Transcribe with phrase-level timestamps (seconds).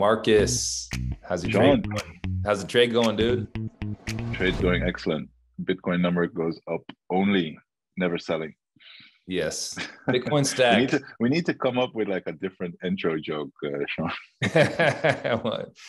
[0.00, 0.88] Marcus,
[1.20, 2.00] how's the trade going?
[2.42, 3.46] How's the trade going, dude?
[4.32, 5.28] Trade's going excellent.
[5.62, 6.80] Bitcoin number goes up
[7.10, 7.58] only,
[7.98, 8.54] never selling.
[9.26, 9.76] Yes,
[10.08, 10.76] Bitcoin stack.
[10.76, 13.84] we, need to, we need to come up with like a different intro joke, uh,
[13.88, 14.10] Sean.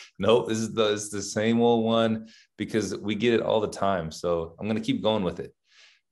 [0.18, 3.68] nope, this is the it's the same old one because we get it all the
[3.68, 4.10] time.
[4.10, 5.54] So I'm gonna keep going with it.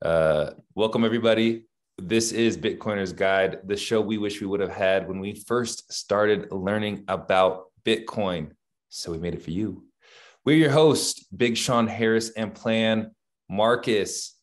[0.00, 1.66] Uh, welcome everybody.
[1.98, 5.92] This is Bitcoiner's Guide, the show we wish we would have had when we first
[5.92, 8.52] started learning about Bitcoin.
[8.88, 9.82] So we made it for you.
[10.44, 13.10] We're your hosts, Big Sean Harris and Plan
[13.48, 14.36] Marcus.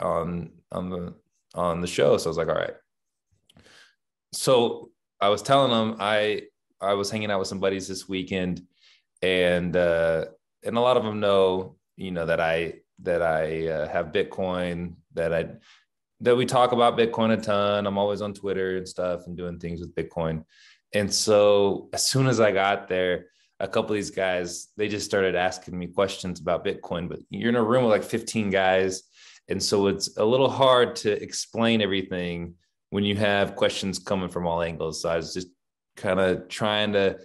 [0.00, 1.14] on on the
[1.54, 2.74] on the show." So I was like, "All right."
[4.32, 6.42] So I was telling him I
[6.80, 8.62] I was hanging out with some buddies this weekend,
[9.22, 10.26] and uh,
[10.64, 14.94] and a lot of them know, you know, that I that I uh, have Bitcoin,
[15.14, 15.46] that I
[16.20, 17.86] that we talk about Bitcoin a ton.
[17.86, 20.44] I'm always on Twitter and stuff and doing things with Bitcoin.
[20.94, 23.26] And so as soon as I got there,
[23.58, 27.08] a couple of these guys, they just started asking me questions about Bitcoin.
[27.08, 29.02] But you're in a room with like 15 guys.
[29.48, 32.54] And so it's a little hard to explain everything
[32.90, 35.02] when you have questions coming from all angles.
[35.02, 35.48] So I was just
[35.96, 37.18] kind of trying to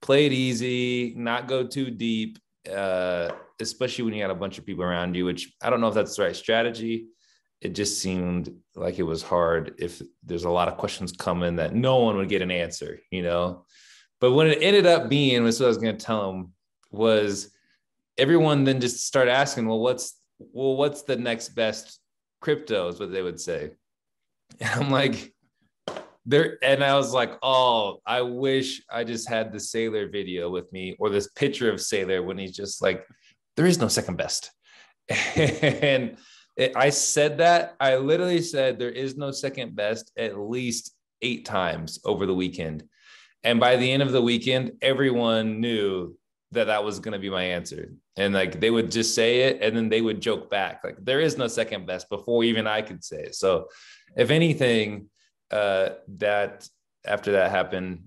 [0.00, 2.38] play it easy, not go too deep,
[2.72, 5.88] uh, especially when you got a bunch of people around you, which I don't know
[5.88, 7.06] if that's the right strategy.
[7.60, 11.74] It just seemed like it was hard if there's a lot of questions coming that
[11.74, 13.64] no one would get an answer, you know.
[14.20, 16.52] But when it ended up being, was what I was going to tell them
[16.90, 17.50] was
[18.18, 21.98] everyone then just started asking, well, what's well, what's the next best
[22.40, 22.88] crypto?
[22.88, 23.72] Is what they would say.
[24.60, 25.34] And I'm like,
[26.24, 30.70] there and I was like, oh, I wish I just had the Saylor video with
[30.72, 33.06] me or this picture of Saylor when he's just like,
[33.56, 34.50] there is no second best.
[35.08, 36.16] and
[36.56, 37.76] it, I said that.
[37.80, 42.84] I literally said there is no second best at least eight times over the weekend.
[43.44, 46.16] And by the end of the weekend, everyone knew
[46.52, 47.92] that that was going to be my answer.
[48.16, 51.20] And like they would just say it and then they would joke back, like, there
[51.20, 53.34] is no second best before even I could say it.
[53.34, 53.68] So,
[54.16, 55.10] if anything,
[55.50, 56.68] uh, that
[57.04, 58.04] after that happened,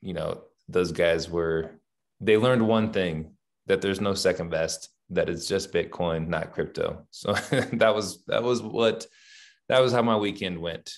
[0.00, 1.70] you know, those guys were
[2.20, 3.34] they learned one thing
[3.66, 7.06] that there's no second best, that it's just Bitcoin, not crypto.
[7.10, 7.32] So
[7.74, 9.06] that was that was what
[9.68, 10.92] that was how my weekend went.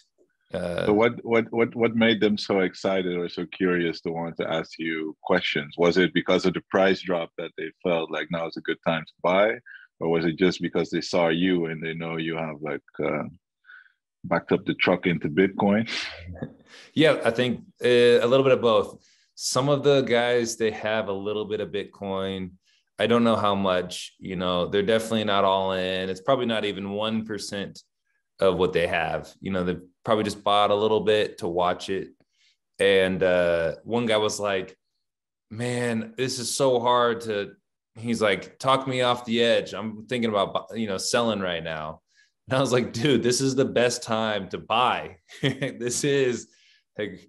[0.52, 4.36] Uh, so what what what what made them so excited or so curious to want
[4.36, 5.74] to ask you questions?
[5.76, 8.78] Was it because of the price drop that they felt like now is a good
[8.86, 9.54] time to buy,
[9.98, 13.24] or was it just because they saw you and they know you have like uh,
[14.22, 15.90] backed up the truck into Bitcoin?
[16.94, 19.04] yeah, I think uh, a little bit of both.
[19.34, 22.52] Some of the guys they have a little bit of Bitcoin.
[22.98, 24.14] I don't know how much.
[24.18, 26.08] You know, they're definitely not all in.
[26.08, 27.82] It's probably not even one percent
[28.40, 29.32] of what they have.
[29.40, 32.08] You know, they probably just bought a little bit to watch it.
[32.78, 34.76] And uh, one guy was like,
[35.50, 37.52] "Man, this is so hard to."
[37.96, 39.74] He's like, "Talk me off the edge.
[39.74, 42.00] I'm thinking about you know selling right now."
[42.48, 45.16] And I was like, dude, this is the best time to buy.
[45.42, 46.48] this is
[46.98, 47.28] like,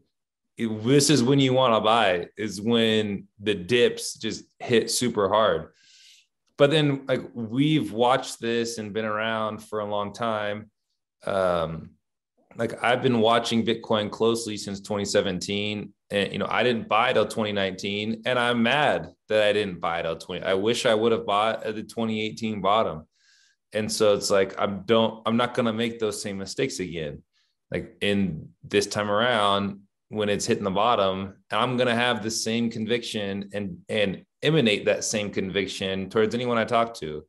[0.58, 5.70] this is when you want to buy, is when the dips just hit super hard.
[6.58, 10.70] But then, like, we've watched this and been around for a long time.
[11.26, 11.92] Um,
[12.56, 15.92] like, I've been watching Bitcoin closely since 2017.
[16.12, 18.22] And, you know, I didn't buy till 2019.
[18.26, 20.46] And I'm mad that I didn't buy till 20.
[20.46, 23.06] I wish I would have bought at the 2018 bottom
[23.76, 27.22] and so it's like i'm don't i'm not going to make those same mistakes again
[27.70, 29.82] like in this time around
[30.16, 34.86] when it's hitting the bottom i'm going to have the same conviction and and emanate
[34.86, 37.24] that same conviction towards anyone i talk to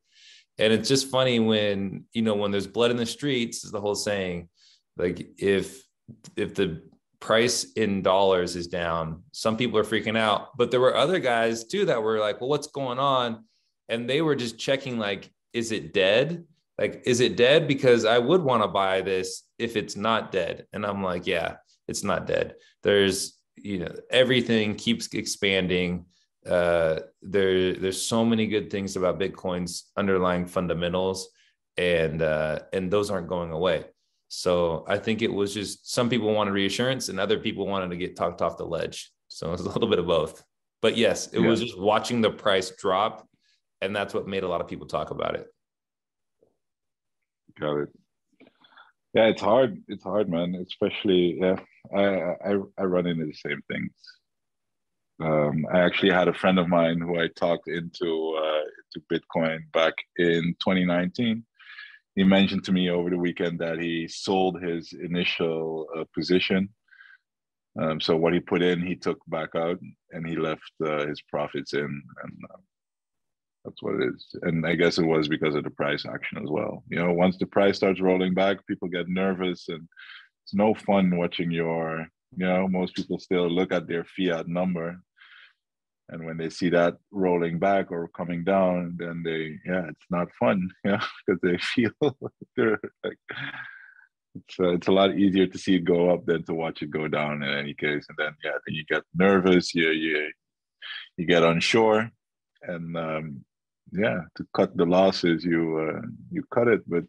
[0.59, 3.81] and it's just funny when you know when there's blood in the streets is the
[3.81, 4.49] whole saying
[4.97, 5.83] like if
[6.37, 6.83] if the
[7.19, 11.65] price in dollars is down some people are freaking out but there were other guys
[11.65, 13.45] too that were like well what's going on
[13.89, 16.45] and they were just checking like is it dead?
[16.79, 17.67] Like, is it dead?
[17.67, 20.67] Because I would want to buy this if it's not dead.
[20.75, 21.57] And I'm like, yeah,
[21.89, 22.57] it's not dead.
[22.87, 23.19] There's,
[23.57, 26.07] you know, everything keeps expanding.
[26.47, 27.01] Uh,
[27.35, 31.19] there, there's so many good things about Bitcoin's underlying fundamentals.
[31.77, 33.85] and uh, and those aren't going away.
[34.29, 37.97] So I think it was just some people wanted reassurance and other people wanted to
[37.97, 39.13] get talked off the ledge.
[39.29, 40.43] So it was a little bit of both.
[40.83, 41.49] But yes, it yeah.
[41.49, 43.27] was just watching the price drop,
[43.81, 45.47] and that's what made a lot of people talk about it.
[47.59, 47.89] Got it.
[49.17, 49.83] Yeah, it's hard.
[49.89, 50.55] It's hard, man.
[50.57, 51.57] Especially, yeah,
[51.95, 53.91] I I, I run into the same things.
[55.23, 58.65] Um, I actually had a friend of mine who I talked into uh,
[58.95, 61.43] into Bitcoin back in 2019.
[62.15, 66.69] He mentioned to me over the weekend that he sold his initial uh, position.
[67.81, 69.79] Um, so what he put in, he took back out,
[70.11, 72.59] and he left uh, his profits in, and uh,
[73.67, 74.25] that's what it is.
[74.43, 76.85] And I guess it was because of the price action as well.
[76.89, 79.87] You know, once the price starts rolling back, people get nervous, and
[80.45, 82.07] it's no fun watching your.
[82.37, 84.99] You know, most people still look at their fiat number
[86.09, 90.29] and when they see that rolling back or coming down then they yeah it's not
[90.39, 91.91] fun yeah because they feel
[92.57, 93.19] they're like
[94.35, 96.91] it's, uh, it's a lot easier to see it go up than to watch it
[96.91, 100.31] go down in any case and then yeah then you get nervous you you
[101.17, 102.11] you get unsure
[102.63, 103.45] and um
[103.97, 107.05] yeah to cut the losses you uh, you cut it but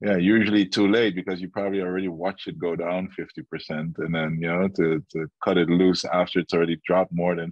[0.00, 4.38] yeah usually too late because you probably already watched it go down 50% and then
[4.40, 7.50] you know to, to cut it loose after it's already dropped more than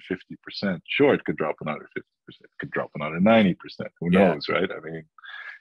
[0.63, 3.57] 50% sure it could drop another 50% it could drop another 90%
[4.01, 4.19] who yeah.
[4.33, 5.05] knows right i mean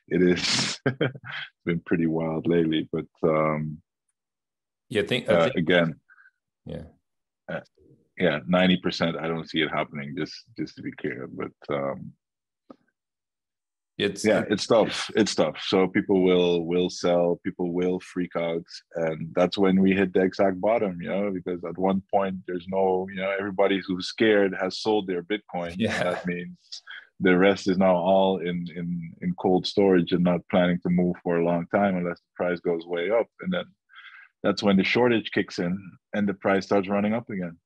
[0.07, 3.79] it is it's been pretty wild lately but um
[4.89, 5.95] yeah think, uh, think again
[6.65, 6.83] yeah
[7.49, 7.61] uh,
[8.19, 12.13] yeah 90% i don't see it happening just just to be clear but um
[13.97, 15.57] it's yeah it's tough it's tough.
[15.67, 18.65] So people will will sell people will freak out
[18.95, 22.67] and that's when we hit the exact bottom you know because at one point there's
[22.69, 26.03] no you know everybody who's scared has sold their bitcoin yeah.
[26.03, 26.57] that means
[27.19, 31.15] the rest is now all in in in cold storage and not planning to move
[31.23, 33.27] for a long time unless the price goes way up.
[33.41, 33.65] And then
[34.43, 35.77] that's when the shortage kicks in
[36.13, 37.57] and the price starts running up again.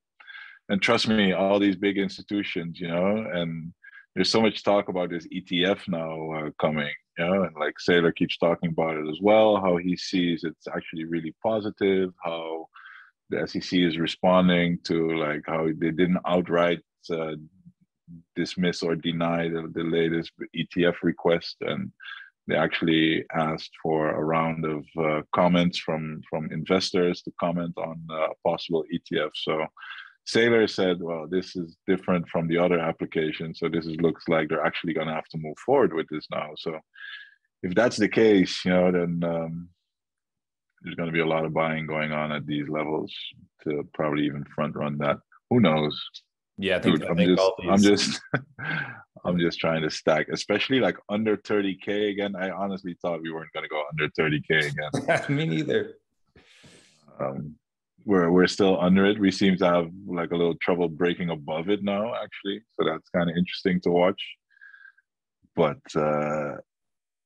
[0.69, 3.73] And trust me all these big institutions you know and
[4.15, 8.15] there's so much talk about this ETF now uh, coming, you know, and like Saylor
[8.15, 12.67] keeps talking about it as well, how he sees it's actually really positive, how
[13.29, 16.79] the SEC is responding to like how they didn't outright
[17.11, 17.35] uh,
[18.35, 21.91] dismiss or deny the, the latest ETF request and
[22.49, 28.01] they actually asked for a round of uh, comments from from investors to comment on
[28.11, 29.29] uh, possible ETF.
[29.35, 29.65] So
[30.33, 33.53] Saylor said, well, this is different from the other application.
[33.53, 36.27] So this is, looks like they're actually going to have to move forward with this
[36.31, 36.49] now.
[36.57, 36.79] So
[37.63, 39.69] if that's the case, you know, then um,
[40.81, 43.13] there's going to be a lot of buying going on at these levels
[43.63, 45.17] to probably even front run that.
[45.49, 45.99] Who knows?
[46.57, 47.51] Yeah, I think, Dude, I am just.
[47.69, 48.21] I'm just,
[49.25, 52.35] I'm just trying to stack, especially like under 30k again.
[52.35, 55.35] I honestly thought we weren't going to go under 30k again.
[55.35, 55.95] Me neither.
[57.19, 57.55] Um,
[58.05, 59.19] we're we're still under it.
[59.19, 62.61] We seem to have like a little trouble breaking above it now, actually.
[62.79, 64.21] So that's kind of interesting to watch.
[65.55, 66.57] But uh,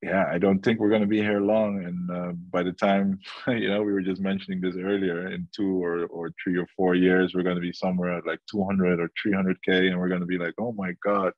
[0.01, 1.83] yeah, I don't think we're going to be here long.
[1.85, 5.83] And uh, by the time you know, we were just mentioning this earlier, in two
[5.83, 9.09] or or three or four years, we're going to be somewhere at like 200 or
[9.25, 11.33] 300k, and we're going to be like, oh my god.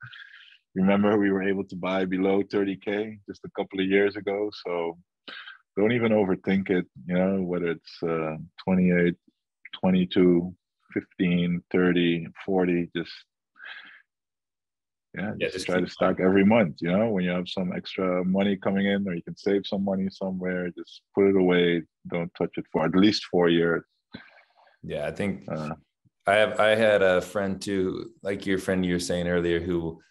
[0.74, 4.52] Remember, we were able to buy below 30k just a couple of years ago.
[4.66, 4.98] So
[5.78, 9.16] don't even overthink it you know whether it's uh, 28
[9.80, 10.54] 22
[10.94, 13.12] 15 30 40 just
[15.14, 18.24] yeah, yeah just, try to stack every month you know when you have some extra
[18.24, 22.34] money coming in or you can save some money somewhere just put it away don't
[22.38, 23.84] touch it for at least four years.
[24.84, 25.76] Yeah i think uh,
[26.28, 30.02] i have i had a friend too like your friend you were saying earlier who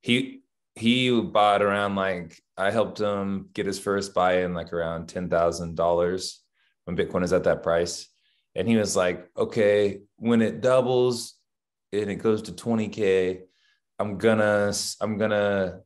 [0.00, 0.42] he
[0.74, 6.38] he bought around like i helped him get his first buy in like around $10000
[6.84, 8.08] when bitcoin is at that price
[8.54, 11.34] and he was like, okay, when it doubles
[11.92, 13.42] and it goes to 20K,
[13.98, 15.80] I'm gonna, I'm gonna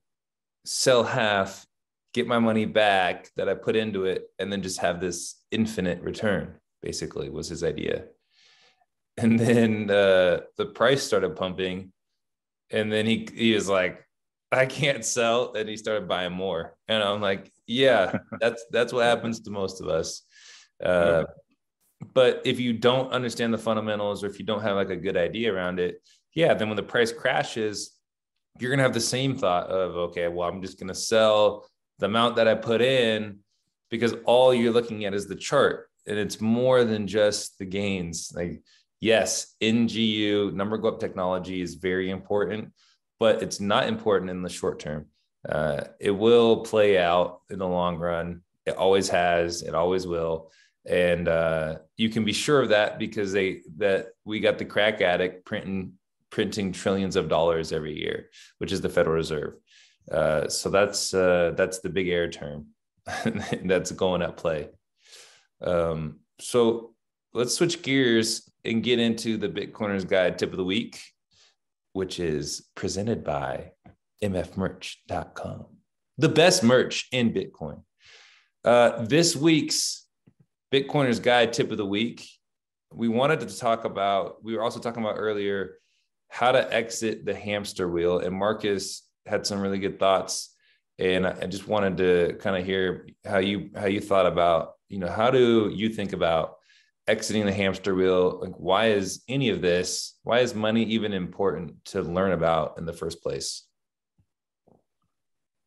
[0.65, 1.67] sell half,
[2.13, 6.03] get my money back that I put into it, and then just have this infinite
[6.03, 8.05] return, basically, was his idea.
[9.17, 11.93] And then uh, the price started pumping.
[12.71, 14.05] And then he he was like,
[14.53, 15.55] I can't sell.
[15.55, 16.77] And he started buying more.
[16.89, 20.23] And I'm like, yeah, that's that's what happens to most of us.
[20.83, 21.25] Uh,
[22.13, 25.17] but if you don't understand the fundamentals or if you don't have like a good
[25.17, 26.03] idea around it,
[26.35, 27.93] yeah, then when the price crashes,
[28.59, 31.67] you're going to have the same thought of, okay, well, I'm just going to sell
[31.99, 33.39] the amount that I put in
[33.91, 38.33] because all you're looking at is the chart and it's more than just the gains.
[38.35, 38.63] Like,
[39.01, 42.73] yes, NGU, number go up technology is very important,
[43.19, 45.07] but it's not important in the short term.
[45.49, 48.43] Uh, it will play out in the long run.
[48.67, 49.63] It always has.
[49.63, 50.51] It always will.
[50.89, 55.01] And uh, you can be sure of that because they that we got the crack
[55.01, 55.95] addict printing
[56.31, 59.55] printing trillions of dollars every year, which is the Federal Reserve.
[60.11, 62.67] Uh, so that's uh, that's the big air term
[63.65, 64.69] that's going at play.
[65.61, 66.95] Um, so
[67.33, 71.01] let's switch gears and get into the Bitcoiners Guide tip of the week,
[71.93, 73.73] which is presented by
[74.23, 75.67] mfmerch.com,
[76.19, 77.83] the best merch in Bitcoin.
[78.65, 80.06] Uh, this week's
[80.73, 82.29] Bitcoiners Guide tip of the week,
[82.93, 85.79] we wanted to talk about, we were also talking about earlier
[86.29, 88.19] how to exit the hamster wheel.
[88.19, 90.55] And Marcus had some really good thoughts.
[90.99, 94.99] And I just wanted to kind of hear how you how you thought about, you
[94.99, 96.57] know, how do you think about
[97.07, 98.41] exiting the hamster wheel?
[98.41, 102.87] Like why is any of this, why is money even important to learn about in
[102.87, 103.67] the first place?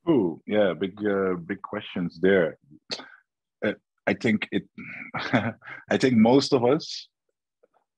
[0.08, 2.58] Oh, yeah, big uh, big questions there.
[4.10, 4.64] I think it
[5.94, 7.08] I think most of us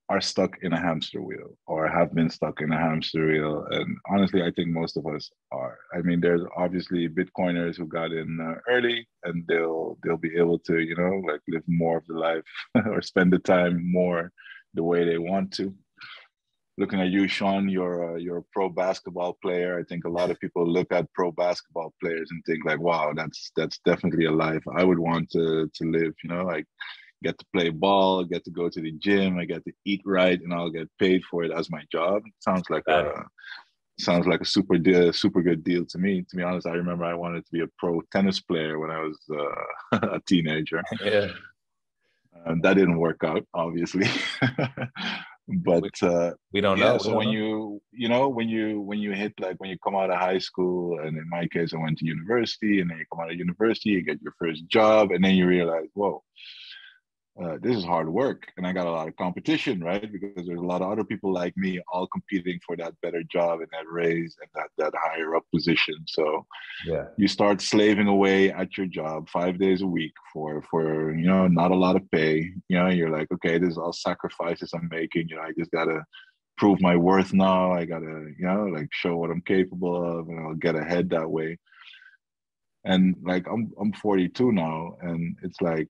[0.09, 3.65] are stuck in a hamster wheel or have been stuck in a hamster wheel.
[3.71, 5.77] And honestly, I think most of us are.
[5.95, 10.59] I mean, there's obviously Bitcoiners who got in uh, early and they'll they'll be able
[10.67, 12.43] to, you know, like live more of the life
[12.91, 14.33] or spend the time more
[14.73, 15.73] the way they want to.
[16.81, 19.79] Looking at you, Sean, you're a, you're a pro basketball player.
[19.79, 23.13] I think a lot of people look at pro basketball players and think like, wow,
[23.15, 26.13] that's that's definitely a life I would want to to live.
[26.23, 26.65] You know, like
[27.23, 30.41] get to play ball, get to go to the gym, I get to eat right,
[30.41, 32.23] and I'll get paid for it as my job.
[32.39, 33.25] Sounds like a
[33.99, 36.25] sounds like a super deal, super good deal to me.
[36.29, 39.01] To be honest, I remember I wanted to be a pro tennis player when I
[39.01, 40.81] was uh, a teenager.
[41.05, 41.27] Yeah,
[42.45, 44.07] and that didn't work out, obviously.
[45.51, 46.97] but uh, we don't yeah, know.
[46.97, 47.33] So don't when know.
[47.33, 50.39] you you know when you when you hit like when you come out of high
[50.39, 53.37] school, and in my case, I went to university, and then you come out of
[53.37, 56.23] university, you get your first job, and then you realize, whoa
[57.41, 60.11] uh, this is hard work and i got a lot of competition right?
[60.11, 63.59] Because there's a lot of other people like me all competing for that better job
[63.59, 65.95] and that raise and that that higher up position.
[66.07, 66.45] So
[66.85, 67.05] yeah.
[67.17, 71.47] you start slaving away at your job five days a week for for you know
[71.47, 72.51] not a lot of pay.
[72.69, 75.29] You know you're like okay this is all sacrifices i'm making.
[75.29, 76.03] You know i just gotta
[76.57, 77.71] prove my worth now.
[77.71, 81.29] I gotta you know like show what i'm capable of and i'll get ahead that
[81.29, 81.57] way.
[82.85, 85.87] And like i'm i'm 42 now and it's like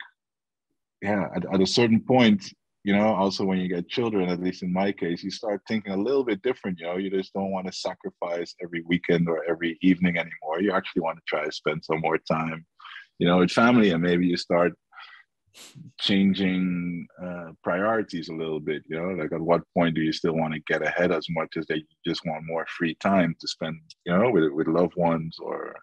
[1.01, 2.43] yeah, at, at a certain point,
[2.83, 5.93] you know, also when you get children, at least in my case, you start thinking
[5.93, 6.79] a little bit different.
[6.79, 10.61] You know, you just don't want to sacrifice every weekend or every evening anymore.
[10.61, 12.65] You actually want to try to spend some more time,
[13.19, 14.73] you know, with family, and maybe you start
[15.99, 18.83] changing uh, priorities a little bit.
[18.87, 21.57] You know, like at what point do you still want to get ahead as much
[21.57, 25.37] as you just want more free time to spend, you know, with with loved ones
[25.39, 25.75] or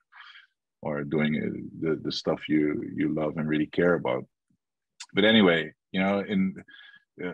[0.83, 4.25] or doing uh, the the stuff you you love and really care about
[5.15, 6.55] but anyway, you know, in
[7.25, 7.33] uh,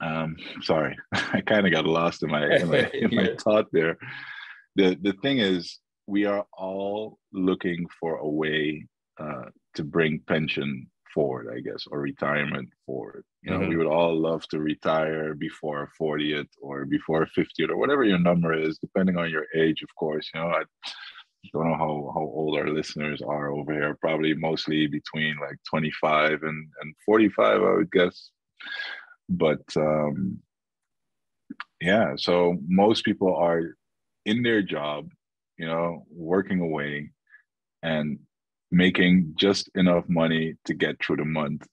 [0.00, 3.98] um, sorry, I kind of got lost in my in my, in my thought there.
[4.76, 8.86] The the thing is, we are all looking for a way
[9.18, 13.24] uh, to bring pension forward, I guess, or retirement forward.
[13.42, 13.70] You know, mm-hmm.
[13.70, 18.52] we would all love to retire before 40th or before 50th or whatever your number
[18.52, 20.28] is, depending on your age, of course.
[20.34, 20.62] You know, I,
[21.52, 23.96] don't know how, how old our listeners are over here.
[24.00, 28.30] Probably mostly between like 25 and, and 45, I would guess.
[29.28, 30.40] But um,
[31.80, 33.76] yeah, so most people are
[34.24, 35.10] in their job,
[35.58, 37.10] you know, working away
[37.82, 38.18] and
[38.70, 41.66] making just enough money to get through the month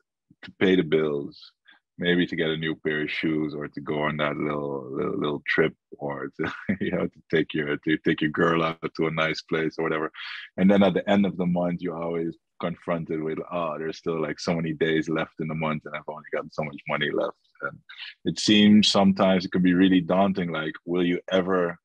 [0.43, 1.51] to pay the bills
[1.97, 5.17] maybe to get a new pair of shoes or to go on that little little,
[5.17, 9.07] little trip or to you know to take your to take your girl out to
[9.07, 10.11] a nice place or whatever.
[10.57, 14.21] And then at the end of the month you're always confronted with oh there's still
[14.21, 17.09] like so many days left in the month and i've only got so much money
[17.11, 17.37] left.
[17.61, 17.77] And
[18.25, 21.77] it seems sometimes it can be really daunting like will you ever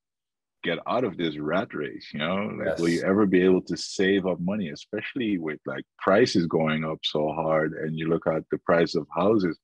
[0.64, 2.50] get out of this rat race you know?
[2.58, 2.80] Like yes.
[2.80, 6.98] will you ever be able to save up money especially with like prices going up
[7.02, 9.58] so hard and you look at the price of houses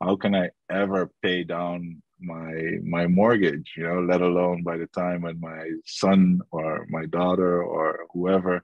[0.00, 3.72] how can I ever pay down my my mortgage?
[3.76, 8.62] You know, let alone by the time when my son or my daughter or whoever,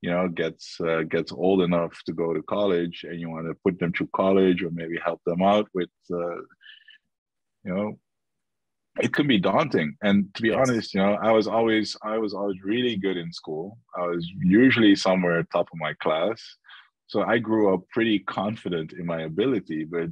[0.00, 3.54] you know, gets uh, gets old enough to go to college, and you want to
[3.64, 6.36] put them through college or maybe help them out with, uh,
[7.64, 7.98] you know,
[9.00, 10.58] it can be daunting and to be yes.
[10.58, 14.28] honest you know i was always i was always really good in school i was
[14.42, 16.42] usually somewhere top of my class
[17.06, 20.08] so i grew up pretty confident in my ability but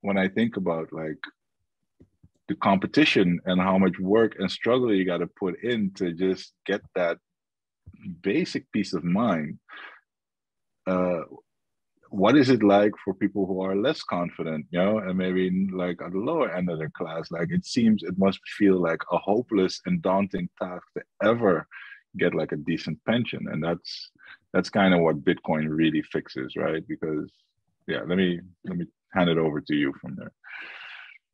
[0.00, 1.18] when I think about like
[2.48, 6.52] the competition and how much work and struggle you got to put in to just
[6.66, 7.18] get that
[8.22, 9.58] basic peace of mind.
[10.86, 11.20] Uh,
[12.10, 16.00] what is it like for people who are less confident, you know, and maybe like
[16.00, 17.30] at the lower end of their class?
[17.30, 21.66] Like it seems it must feel like a hopeless and daunting task to ever
[22.16, 23.46] get like a decent pension.
[23.50, 24.10] And that's
[24.54, 26.82] that's kind of what Bitcoin really fixes, right?
[26.88, 27.30] Because
[27.86, 30.32] yeah, let me let me hand it over to you from there.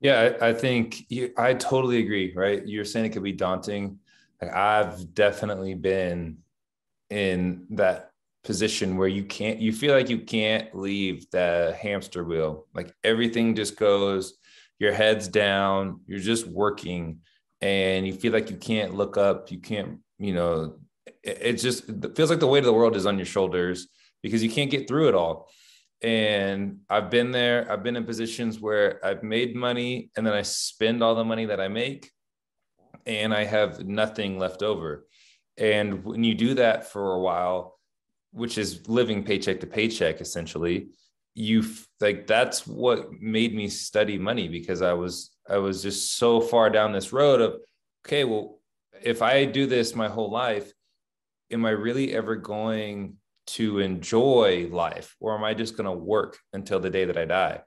[0.01, 2.33] Yeah, I, I think you, I totally agree.
[2.35, 3.99] Right, you're saying it could be daunting.
[4.41, 6.39] Like I've definitely been
[7.11, 8.11] in that
[8.45, 13.55] position where you can't you feel like you can't leave the hamster wheel like everything
[13.55, 14.35] just goes
[14.79, 17.19] your head's down you're just working
[17.63, 20.77] and you feel like you can't look up you can't you know
[21.23, 23.89] it, it just it feels like the weight of the world is on your shoulders
[24.23, 25.49] because you can't get through it all
[26.05, 27.67] and i've been there.
[27.73, 31.47] I've been in positions where i've made money and then i spend all the money
[31.47, 32.13] that i make
[33.07, 35.07] and i have nothing left over.
[35.57, 37.79] And when you do that for a while
[38.33, 40.89] which is living paycheck to paycheck essentially
[41.35, 41.65] you
[42.01, 46.71] like that's what made me study money because i was i was just so far
[46.71, 47.57] down this road of
[48.05, 48.59] okay well
[49.03, 50.73] if i do this my whole life
[51.51, 56.39] am i really ever going to enjoy life or am i just going to work
[56.53, 57.61] until the day that i die?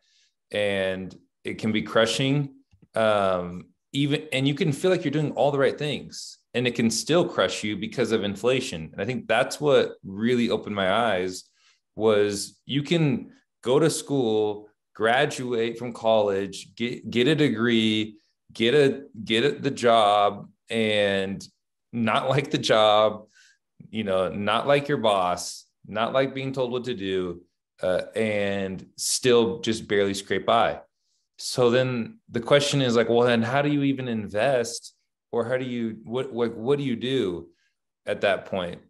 [0.52, 2.56] And it can be crushing
[2.96, 6.76] um even and you can feel like you're doing all the right things and it
[6.76, 8.90] can still crush you because of inflation.
[8.92, 11.44] And i think that's what really opened my eyes
[11.96, 13.32] was you can
[13.64, 18.18] go to school graduate from college get get a degree
[18.52, 21.48] get a get the job and
[21.94, 23.28] not like the job
[23.90, 27.42] you know not like your boss not like being told what to do
[27.82, 30.82] uh, and still just barely scrape by.
[31.38, 34.94] So then the question is like well then how do you even invest
[35.32, 37.50] or how do you what what what do you do
[38.06, 38.82] at that point?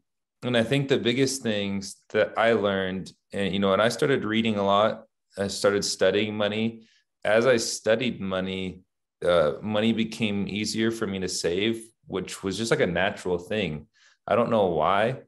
[0.43, 4.23] and i think the biggest things that i learned and you know and i started
[4.23, 5.05] reading a lot
[5.37, 6.83] i started studying money.
[7.23, 8.83] As i studied money
[9.25, 13.87] uh, money became easier for me to save which was just like a natural thing.
[14.25, 15.23] I don't know why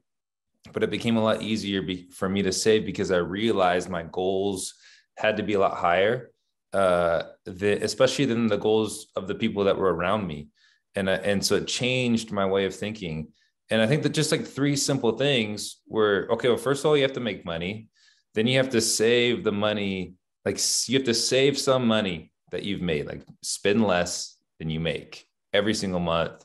[0.72, 4.02] but it became a lot easier be, for me to save because i realized my
[4.04, 4.74] goals
[5.16, 6.30] had to be a lot higher
[6.72, 10.48] uh, the, especially than the goals of the people that were around me.
[10.94, 13.28] And uh, and so it changed my way of thinking.
[13.70, 16.96] And i think that just like three simple things were okay well first of all
[16.96, 17.88] you have to make money.
[18.34, 22.64] Then you have to save the money like you have to save some money that
[22.64, 26.44] you've made like spend less than you make every single month.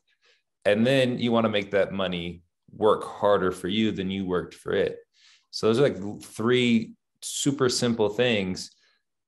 [0.65, 2.41] And then you want to make that money
[2.75, 4.97] work harder for you than you worked for it.
[5.51, 8.71] So those are like three super simple things.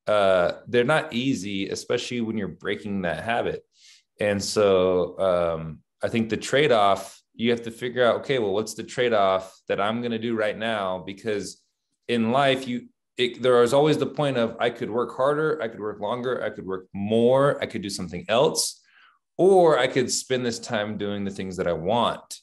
[0.05, 3.63] Uh, they're not easy especially when you're breaking that habit.
[4.19, 8.53] And so um, I think the trade off, you have to figure out, okay, well,
[8.53, 10.99] what's the trade off that I'm going to do right now?
[10.99, 11.61] Because
[12.07, 15.67] in life, you, it, there is always the point of I could work harder, I
[15.67, 18.81] could work longer, I could work more, I could do something else,
[19.37, 22.39] or I could spend this time doing the things that I want,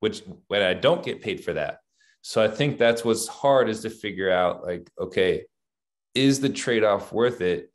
[0.00, 1.78] which when I don't get paid for that.
[2.22, 5.44] So I think that's what's hard is to figure out like, okay,
[6.14, 7.70] is the trade off worth it?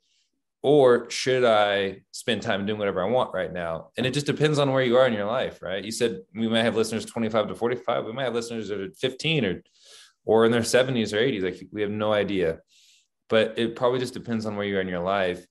[0.62, 3.90] or should I spend time doing whatever I want right now?
[3.96, 5.84] And it just depends on where you are in your life, right?
[5.84, 8.04] You said we might have listeners 25 to 45.
[8.04, 9.62] We might have listeners that are 15 or
[10.24, 11.42] or in their 70s or 80s.
[11.42, 12.60] Like we have no idea.
[13.28, 15.44] But it probably just depends on where you are in your life.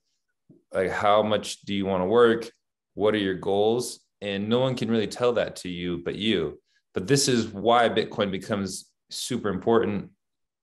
[0.73, 2.49] Like how much do you want to work?
[2.93, 3.99] What are your goals?
[4.21, 6.59] And no one can really tell that to you but you.
[6.93, 10.09] But this is why Bitcoin becomes super important.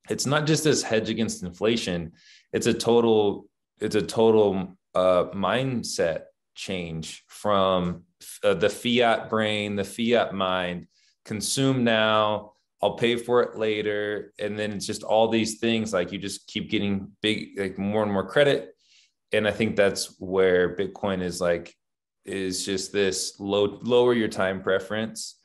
[0.09, 2.13] It's not just this hedge against inflation,
[2.53, 3.49] it's a total
[3.81, 6.23] it's a total uh, mindset
[6.55, 8.03] change from
[8.43, 10.89] uh, the fiat brain, the fiat mind,
[11.25, 14.33] consume now, I'll pay for it later.
[14.39, 18.03] And then it's just all these things like you just keep getting big, like more
[18.03, 18.75] and more credit.
[19.33, 21.75] And I think that's where Bitcoin is like,
[22.29, 25.37] is just this low, lower your time preference.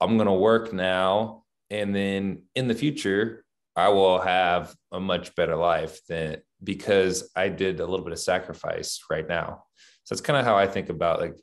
[0.00, 1.44] I'm going to work now.
[1.70, 3.44] And then in the future,
[3.76, 8.18] I will have a much better life than because I did a little bit of
[8.18, 9.64] sacrifice right now.
[10.04, 11.34] So that's kind of how I think about like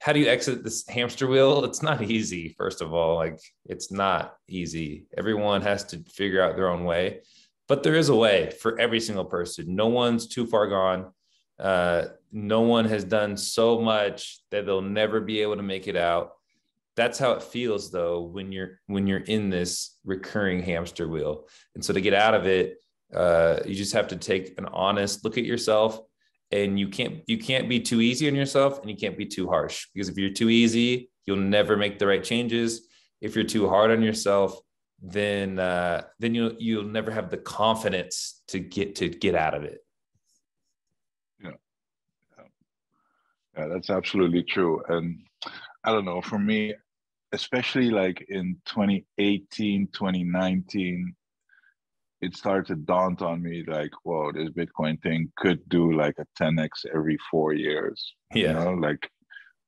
[0.00, 1.64] how do you exit this hamster wheel?
[1.72, 3.16] It's not easy, first of all.
[3.16, 5.06] Like it's not easy.
[5.16, 7.20] Everyone has to figure out their own way,
[7.68, 9.74] but there is a way for every single person.
[9.74, 11.12] No one's too far gone.
[11.58, 15.96] Uh, no one has done so much that they'll never be able to make it
[15.96, 16.32] out.
[16.96, 21.46] That's how it feels though when you're when you're in this recurring hamster wheel.
[21.74, 22.78] And so to get out of it,
[23.14, 26.00] uh, you just have to take an honest look at yourself
[26.52, 29.48] and you can't you can't be too easy on yourself and you can't be too
[29.48, 32.88] harsh because if you're too easy you'll never make the right changes
[33.20, 34.60] if you're too hard on yourself
[35.02, 39.64] then uh, then you'll you'll never have the confidence to get to get out of
[39.64, 39.80] it
[41.42, 41.50] yeah
[43.56, 45.18] yeah that's absolutely true and
[45.84, 46.74] i don't know for me
[47.32, 51.14] especially like in 2018 2019
[52.22, 56.42] it started to daunt on me like, whoa, this Bitcoin thing could do like a
[56.42, 58.14] 10x every four years.
[58.32, 58.48] Yeah.
[58.48, 59.10] You know, like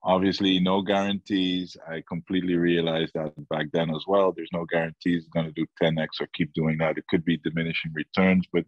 [0.05, 1.77] obviously no guarantees.
[1.89, 4.33] I completely realized that back then as well.
[4.33, 6.97] There's no guarantees it's going to do 10x or keep doing that.
[6.97, 8.65] It could be diminishing returns, but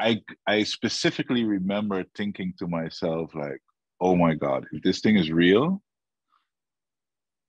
[0.00, 3.60] I I specifically remember thinking to myself like,
[4.00, 5.82] oh my God, if this thing is real,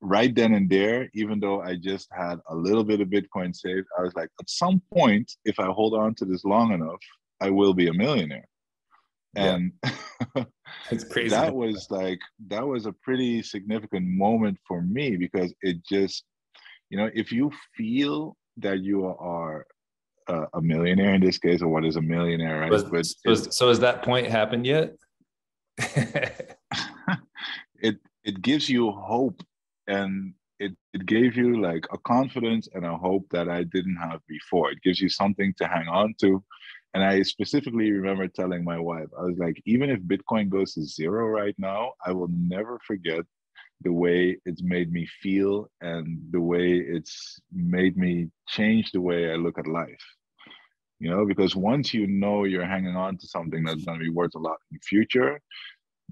[0.02, 3.88] right then and there, even though I just had a little bit of Bitcoin saved,
[3.98, 7.02] I was like, at some point, if I hold on to this long enough,
[7.42, 8.48] I will be a millionaire.
[9.36, 9.74] And
[10.92, 11.30] it's crazy.
[11.30, 16.24] that was like, that was a pretty significant moment for me because it just,
[16.90, 19.66] you know, if you feel that you are
[20.30, 22.72] a, a millionaire in this case, or what is a millionaire, right?
[22.72, 24.96] Was, but was, so has that point happened yet?
[27.82, 29.42] it it gives you hope
[29.88, 34.20] and it, it gave you like a confidence and a hope that I didn't have
[34.28, 34.72] before.
[34.72, 36.44] It gives you something to hang on to.
[36.94, 40.84] And I specifically remember telling my wife, I was like, even if Bitcoin goes to
[40.84, 43.24] zero right now, I will never forget
[43.82, 49.32] the way it's made me feel and the way it's made me change the way
[49.32, 50.04] I look at life.
[51.00, 54.12] You know, because once you know you're hanging on to something that's going to be
[54.12, 55.40] worth a lot in the future,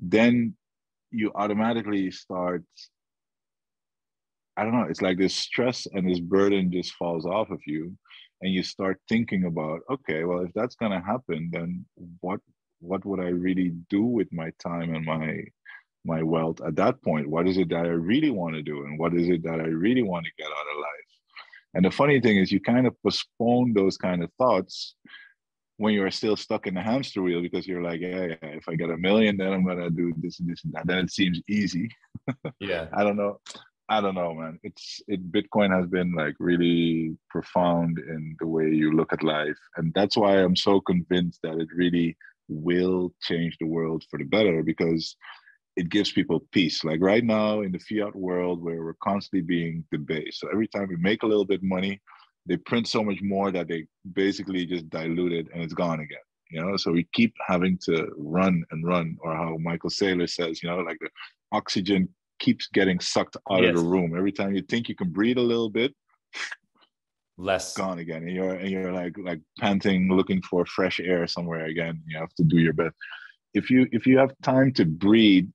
[0.02, 0.56] then
[1.12, 2.64] you automatically start
[4.58, 7.96] I don't know, it's like this stress and this burden just falls off of you.
[8.42, 11.86] And you start thinking about, okay, well, if that's gonna happen, then
[12.22, 12.40] what
[12.80, 15.44] what would I really do with my time and my
[16.06, 17.30] my wealth at that point?
[17.30, 18.84] What is it that I really want to do?
[18.86, 21.12] And what is it that I really want to get out of life?
[21.74, 24.96] And the funny thing is you kind of postpone those kind of thoughts
[25.78, 28.76] when you're still stuck in the hamster wheel because you're like, yeah, yeah, if I
[28.76, 30.88] get a million, then I'm gonna do this and this and that.
[30.88, 31.90] Then it seems easy.
[32.60, 32.88] Yeah.
[32.92, 33.40] I don't know.
[33.90, 34.60] I don't know, man.
[34.64, 39.58] It's it Bitcoin has been like really profound in the way you look at life.
[39.78, 42.18] And that's why I'm so convinced that it really
[42.50, 45.16] will change the world for the better because
[45.78, 46.84] it gives people peace.
[46.84, 50.40] Like right now in the fiat world where we're constantly being debased.
[50.40, 52.02] So every time we make a little bit money,
[52.48, 56.18] they print so much more that they basically just dilute it and it's gone again.
[56.50, 60.64] You know, so we keep having to run and run, or how Michael Saylor says,
[60.64, 61.10] you know, like the
[61.52, 62.08] oxygen
[62.40, 63.72] keeps getting sucked out yes.
[63.72, 64.18] of the room.
[64.18, 65.94] Every time you think you can breathe a little bit,
[67.38, 68.24] less gone again.
[68.24, 72.02] And you're and you're like like panting, looking for fresh air somewhere again.
[72.08, 72.96] You have to do your best.
[73.54, 75.50] If you if you have time to breathe,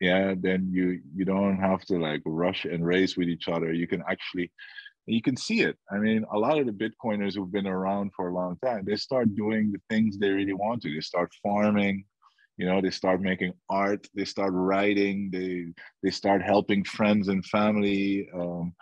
[0.00, 3.72] yeah, then you you don't have to like rush and race with each other.
[3.72, 4.50] You can actually
[5.06, 5.76] you can see it.
[5.90, 8.96] I mean, a lot of the Bitcoiners who've been around for a long time, they
[8.96, 10.92] start doing the things they really want to.
[10.92, 12.04] They start farming,
[12.56, 15.66] you know they start making art they start writing they
[16.02, 18.72] they start helping friends and family um,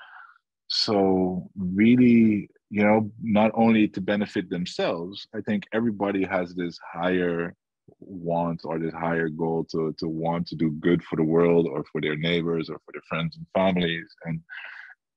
[0.68, 7.54] so really you know not only to benefit themselves i think everybody has this higher
[8.00, 11.84] want or this higher goal to to want to do good for the world or
[11.90, 14.08] for their neighbors or for their friends and families.
[14.24, 14.40] And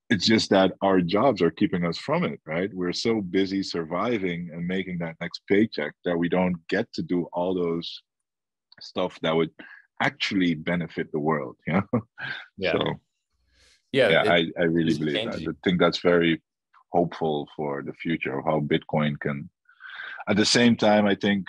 [0.10, 2.73] it's just that our jobs are keeping us from it right?
[2.73, 7.27] We're so busy surviving and making that next paycheck that we don't get to do
[7.34, 8.01] all those
[8.82, 9.51] stuff that would
[10.01, 11.82] actually benefit the world know?
[12.58, 12.73] Yeah.
[12.73, 12.84] So
[13.91, 15.41] yeah, yeah I, I really believe that.
[15.41, 16.41] i think that's very
[16.91, 19.49] hopeful for the future of how bitcoin can
[20.27, 21.47] at the same time i think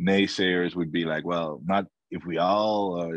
[0.00, 3.16] naysayers would be like well not if we all uh,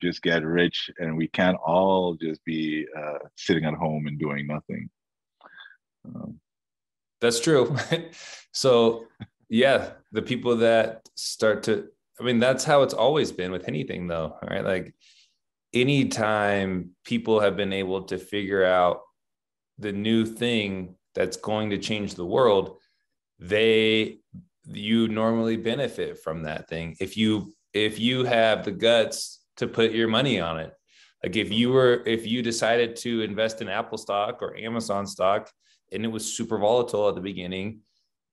[0.00, 4.46] just get rich and we can't all just be uh, sitting at home and doing
[4.46, 4.88] nothing
[6.06, 6.38] um,
[7.20, 7.76] that's true
[8.52, 9.04] so
[9.48, 11.88] yeah the people that start to
[12.20, 14.62] I mean, that's how it's always been with anything, though, right?
[14.62, 14.94] Like,
[15.72, 19.00] anytime people have been able to figure out
[19.78, 22.76] the new thing that's going to change the world,
[23.38, 24.18] they
[24.66, 29.92] you normally benefit from that thing if you if you have the guts to put
[29.92, 30.72] your money on it
[31.22, 35.50] like if you were if you decided to invest in apple stock or amazon stock
[35.92, 37.80] and it was super volatile at the beginning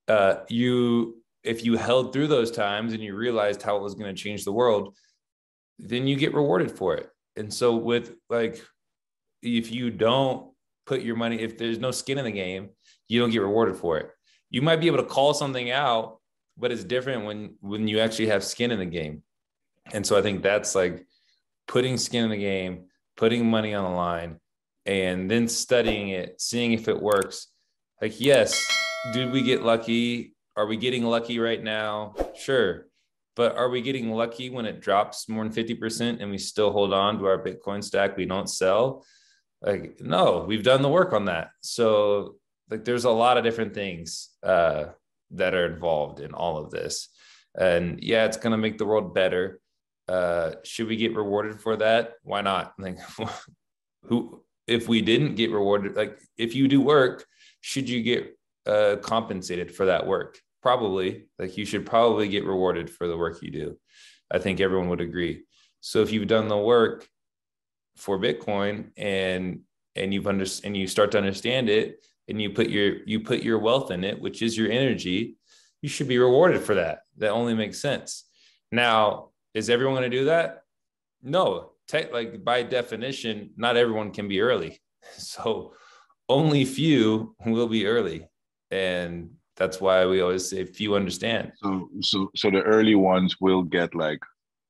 [0.08, 4.14] uh, you if you held through those times and you realized how it was going
[4.14, 4.94] to change the world,
[5.78, 7.08] then you get rewarded for it.
[7.36, 8.60] And so with like
[9.42, 10.50] if you don't
[10.86, 12.70] put your money, if there's no skin in the game,
[13.06, 14.10] you don't get rewarded for it.
[14.50, 16.18] You might be able to call something out,
[16.56, 19.22] but it's different when when you actually have skin in the game.
[19.92, 21.06] And so I think that's like
[21.66, 24.40] putting skin in the game, putting money on the line,
[24.86, 27.48] and then studying it, seeing if it works.
[28.00, 28.66] Like, yes,
[29.12, 30.34] did we get lucky?
[30.56, 32.14] Are we getting lucky right now?
[32.34, 32.86] Sure.
[33.36, 36.92] But are we getting lucky when it drops more than 50% and we still hold
[36.92, 38.16] on to our Bitcoin stack?
[38.16, 39.04] We don't sell?
[39.62, 41.50] Like, no, we've done the work on that.
[41.60, 42.36] So,
[42.70, 44.86] like, there's a lot of different things uh,
[45.32, 47.08] that are involved in all of this.
[47.58, 49.60] And yeah, it's going to make the world better.
[50.08, 52.14] Uh, should we get rewarded for that?
[52.22, 52.74] Why not?
[52.78, 52.98] Like,
[54.04, 57.26] who, if we didn't get rewarded, like, if you do work,
[57.60, 60.38] should you get uh, compensated for that work?
[60.62, 61.26] Probably.
[61.38, 63.78] Like, you should probably get rewarded for the work you do.
[64.30, 65.44] I think everyone would agree.
[65.80, 67.08] So, if you've done the work
[67.96, 69.60] for Bitcoin and
[69.96, 73.42] and you've under and you start to understand it and you put your you put
[73.42, 75.38] your wealth in it which is your energy
[75.82, 77.02] you should be rewarded for that.
[77.18, 78.24] That only makes sense.
[78.72, 80.64] Now is everyone going to do that?
[81.22, 81.72] No.
[81.86, 84.80] Te- like by definition not everyone can be early.
[85.16, 85.72] So
[86.28, 88.28] only few will be early.
[88.70, 91.52] And that's why we always say few understand.
[91.56, 94.20] So so so the early ones will get like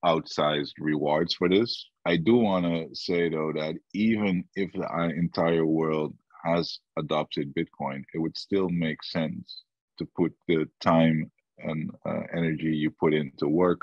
[0.04, 1.88] outsized rewards for this.
[2.04, 6.14] I do want to say though that even if the uh, entire world
[6.54, 9.62] has adopted Bitcoin, it would still make sense
[9.98, 13.80] to put the time and uh, energy you put into work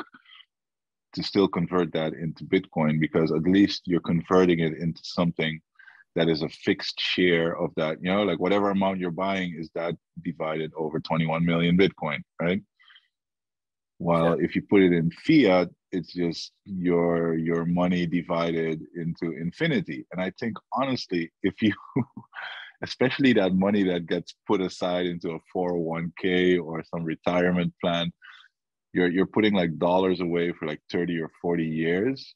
[1.13, 5.59] to still convert that into Bitcoin because at least you're converting it into something
[6.15, 9.69] that is a fixed share of that, you know, like whatever amount you're buying is
[9.75, 12.61] that divided over 21 million Bitcoin, right?
[13.97, 14.45] While yeah.
[14.45, 20.05] if you put it in fiat, it's just your your money divided into infinity.
[20.11, 21.73] And I think honestly, if you
[22.81, 28.11] especially that money that gets put aside into a 401k or some retirement plan,
[28.93, 32.35] you're you're putting like dollars away for like 30 or 40 years.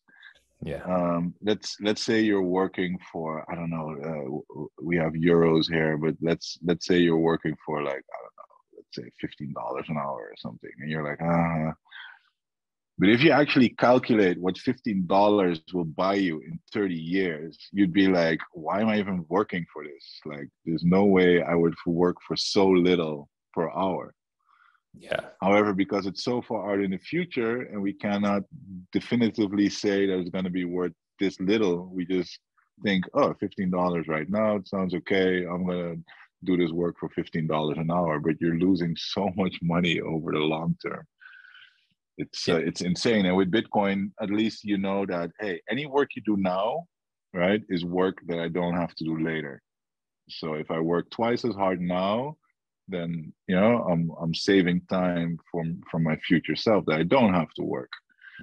[0.61, 0.83] Yeah.
[0.83, 3.95] Um, let's let's say you're working for I don't know.
[4.09, 8.35] Uh, we have euros here, but let's let's say you're working for like I don't
[8.37, 11.73] know, let's say fifteen dollars an hour or something, and you're like, ah,
[12.99, 18.09] but if you actually calculate what $15 will buy you in 30 years, you'd be
[18.09, 20.19] like, why am I even working for this?
[20.25, 24.13] Like, there's no way I would work for so little per hour.
[24.93, 25.21] Yeah.
[25.39, 28.43] However, because it's so far out in the future and we cannot
[28.91, 32.37] definitively say that it's going to be worth this little, we just
[32.83, 35.45] think, oh, $15 right now, it sounds okay.
[35.45, 36.03] I'm going to
[36.43, 40.39] do this work for $15 an hour, but you're losing so much money over the
[40.39, 41.07] long term
[42.19, 42.55] it's yeah.
[42.55, 46.21] uh, it's insane and with bitcoin at least you know that hey any work you
[46.21, 46.83] do now
[47.33, 49.61] right is work that i don't have to do later
[50.29, 52.35] so if i work twice as hard now
[52.87, 57.33] then you know i'm i'm saving time from from my future self that i don't
[57.33, 57.91] have to work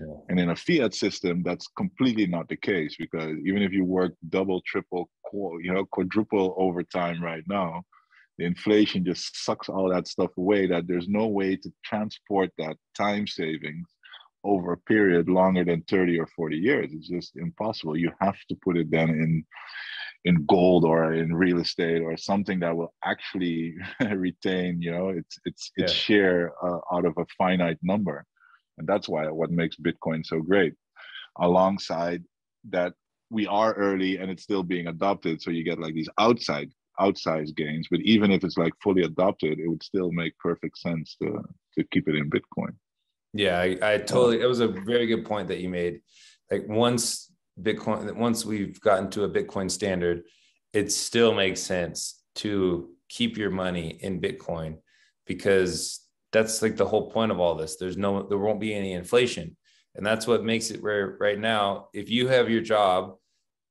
[0.01, 0.15] yeah.
[0.29, 4.13] and in a fiat system that's completely not the case because even if you work
[4.31, 7.83] double triple you know quadruple overtime right now
[8.39, 12.77] the inflation just sucks all that stuff away that there's no way to transport that
[12.97, 13.89] time savings
[14.45, 16.93] over a period longer than 30 or 40 years.
[16.93, 17.97] It's just impossible.
[17.97, 19.45] You have to put it then in
[20.25, 23.77] in gold or in real estate or something that will actually
[24.17, 25.99] retain you know its its its yeah.
[26.05, 28.25] share uh, out of a finite number.
[28.79, 30.75] And that's why what makes bitcoin so great.
[31.39, 32.23] Alongside
[32.71, 32.93] that
[33.31, 35.43] we are early and it's still being adopted.
[35.43, 37.89] So you get like these outside outsized gains.
[37.91, 41.43] But even if it's like fully adopted, it would still make perfect sense to
[41.75, 42.75] to keep it in Bitcoin.
[43.33, 44.41] Yeah, I, I totally.
[44.41, 46.01] It was a very good point that you made.
[46.51, 47.31] Like once
[47.61, 50.23] Bitcoin, once we've gotten to a Bitcoin standard,
[50.73, 54.79] it still makes sense to keep your money in Bitcoin
[55.27, 57.77] because that's like the whole point of all this.
[57.77, 59.57] There's no, there won't be any inflation.
[59.95, 63.17] And that's what makes it where right now, if you have your job,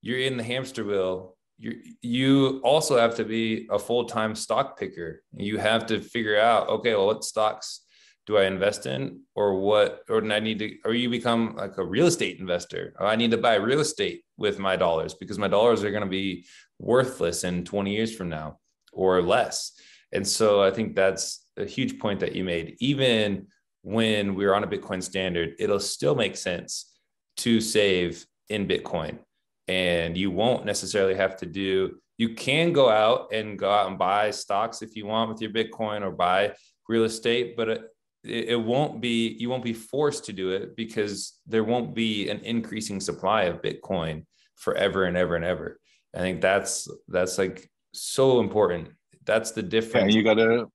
[0.02, 5.24] you're in the hamster wheel you you also have to be a full-time stock picker.
[5.34, 7.82] You have to figure out okay well what stocks
[8.26, 11.78] do i invest in or what or do i need to or you become like
[11.78, 12.94] a real estate investor.
[13.00, 16.04] Oh, i need to buy real estate with my dollars because my dollars are going
[16.04, 16.46] to be
[16.80, 18.60] worthless in 20 years from now
[18.92, 19.72] or less.
[20.12, 22.76] And so i think that's a huge point that you made.
[22.80, 23.48] Even
[23.82, 26.98] when we're on a bitcoin standard it'll still make sense
[27.38, 29.20] to save in bitcoin
[29.68, 33.98] and you won't necessarily have to do you can go out and go out and
[33.98, 36.54] buy stocks if you want with your bitcoin or buy
[36.88, 37.82] real estate but it,
[38.24, 42.40] it won't be you won't be forced to do it because there won't be an
[42.40, 44.24] increasing supply of bitcoin
[44.56, 45.80] forever and ever and ever.
[46.14, 48.90] I think that's that's like so important.
[49.26, 50.14] That's the difference.
[50.14, 50.66] Yeah, you gotta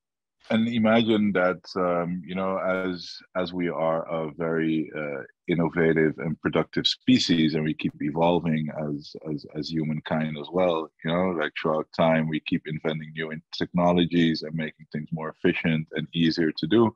[0.49, 6.39] and imagine that um, you know as as we are a very uh, innovative and
[6.41, 11.51] productive species and we keep evolving as as as humankind as well you know like
[11.61, 16.67] throughout time we keep inventing new technologies and making things more efficient and easier to
[16.67, 16.91] do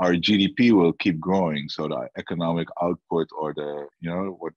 [0.00, 1.68] our gdp will keep growing.
[1.68, 4.54] So the economic output or the you know what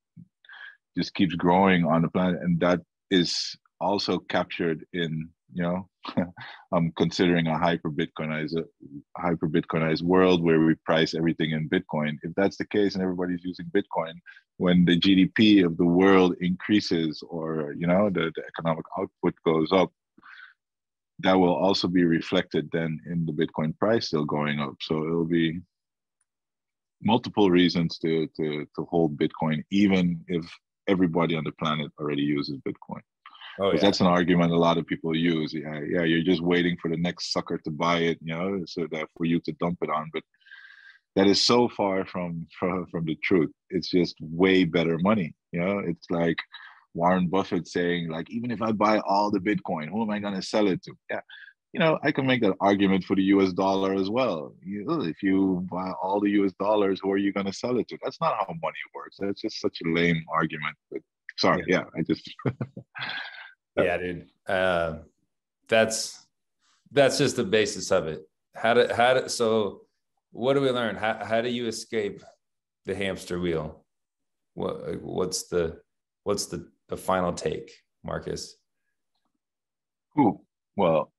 [0.98, 2.80] just keeps growing on the planet and that
[3.12, 5.88] is also captured in you know
[6.74, 8.62] i'm considering a hyper bitcoinized
[9.18, 12.18] hyper bitcoinized world where we price everything in bitcoin.
[12.24, 14.13] If that's the case and everybody's using bitcoin
[14.58, 19.72] when the gdp of the world increases or you know the, the economic output goes
[19.72, 19.92] up
[21.20, 24.76] that will also be reflected then in the bitcoin price still going up.
[24.82, 25.62] So it'll be
[27.02, 30.46] multiple reasons to to to hold bitcoin even if
[30.88, 33.02] everybody on the planet already uses bitcoin
[33.60, 33.80] Oh, yeah.
[33.80, 35.54] That's an argument a lot of people use.
[35.54, 38.88] Yeah, yeah, you're just waiting for the next sucker to buy it, you know, so
[38.92, 40.10] that for you to dump it on.
[40.12, 40.24] But
[41.16, 43.52] that is so far from from, from the truth.
[43.70, 45.36] It's just way better money.
[45.52, 46.38] You know, it's like
[46.96, 50.42] Warren Buffett saying, like, even if I buy all the Bitcoin, who am I gonna
[50.42, 50.94] sell it to?
[51.10, 51.22] Yeah.
[51.74, 54.54] You know, I can make that argument for the US dollar as well.
[54.63, 57.88] You, if you buy all the US dollars, who are you going to sell it
[57.88, 57.98] to?
[58.04, 59.18] That's not how money works.
[59.20, 60.76] That's just such a lame argument.
[60.92, 61.02] But
[61.39, 62.32] sorry, yeah, yeah I just
[63.78, 64.28] yeah, dude.
[64.48, 65.00] Uh,
[65.68, 66.26] that's
[66.92, 68.22] that's just the basis of it.
[68.56, 69.82] How to how to so
[70.32, 70.96] what do we learn?
[70.96, 72.24] How how do you escape
[72.86, 73.86] the hamster wheel?
[74.54, 75.80] What what's the
[76.24, 77.72] what's the the final take,
[78.04, 78.56] Marcus?
[80.20, 80.40] Ooh,
[80.76, 81.12] well,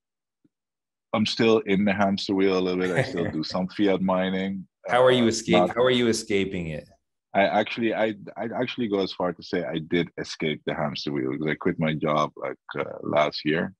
[1.13, 2.91] I'm still in the hamster wheel a little bit.
[2.91, 4.67] I still do some fiat mining.
[4.87, 5.69] How are you uh, escaping?
[5.69, 6.87] How are you escaping it?
[7.35, 11.11] I actually, I, I actually go as far to say I did escape the hamster
[11.11, 13.73] wheel because I quit my job like uh, last year.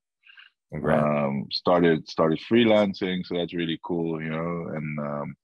[0.73, 5.35] Um, started started freelancing, so that's really cool, you know, and um,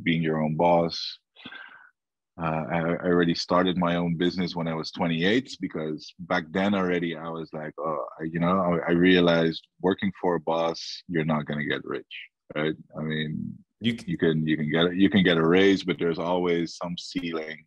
[0.00, 1.18] being your own boss.
[2.40, 6.74] Uh, I, I, already started my own business when I was 28 because back then
[6.74, 11.02] already I was like, oh, I, you know, I, I realized working for a boss,
[11.08, 12.04] you're not gonna get rich,
[12.54, 12.74] right?
[12.96, 16.18] I mean, you you can you can get you can get a raise, but there's
[16.18, 17.64] always some ceiling,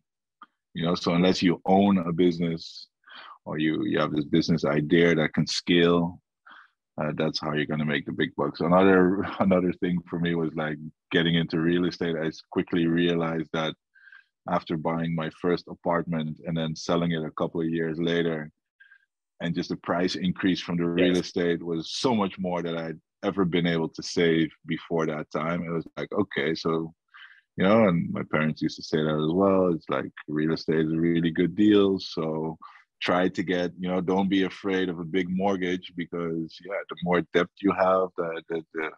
[0.74, 0.94] you know.
[0.94, 2.88] So unless you own a business
[3.44, 6.20] or you you have this business idea that can scale,
[7.00, 8.60] uh, that's how you're gonna make the big bucks.
[8.60, 10.78] Another another thing for me was like
[11.12, 12.16] getting into real estate.
[12.16, 13.74] I quickly realized that
[14.48, 18.50] after buying my first apartment and then selling it a couple of years later,
[19.40, 21.26] and just the price increase from the real yes.
[21.26, 25.62] estate was so much more that I ever been able to save before that time.
[25.62, 26.92] It was like, okay, so
[27.56, 29.72] you know, and my parents used to say that as well.
[29.74, 31.98] It's like real estate is a really good deal.
[31.98, 32.56] So
[33.02, 36.96] try to get, you know, don't be afraid of a big mortgage because yeah, the
[37.02, 38.90] more debt you have, the the, the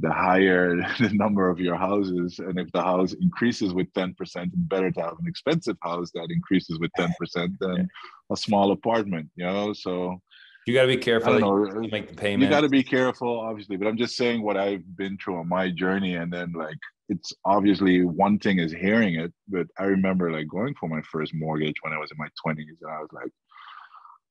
[0.00, 2.38] the higher the number of your houses.
[2.38, 6.28] And if the house increases with 10%, it's better to have an expensive house that
[6.30, 7.88] increases with 10% than
[8.32, 9.72] a small apartment, you know?
[9.72, 10.20] So
[10.70, 11.38] you got to be careful.
[11.38, 12.44] Know, you make the payment.
[12.44, 13.76] You got to be careful, obviously.
[13.76, 16.78] But I'm just saying what I've been through on my journey, and then like
[17.08, 21.34] it's obviously one thing is hearing it, but I remember like going for my first
[21.34, 23.32] mortgage when I was in my 20s, and I was like,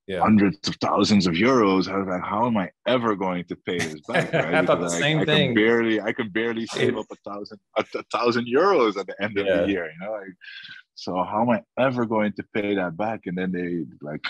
[0.06, 0.20] yeah.
[0.20, 1.88] hundreds of thousands of euros.
[1.88, 4.32] I was like, how am I ever going to pay this back?
[4.32, 4.54] Right?
[4.54, 5.42] I thought the same I, thing.
[5.42, 9.06] I can barely, I can barely save up a thousand, a, a thousand euros at
[9.06, 9.42] the end yeah.
[9.42, 9.84] of the year.
[9.84, 10.34] You know, like,
[10.94, 13.20] so how am I ever going to pay that back?
[13.26, 14.24] And then they like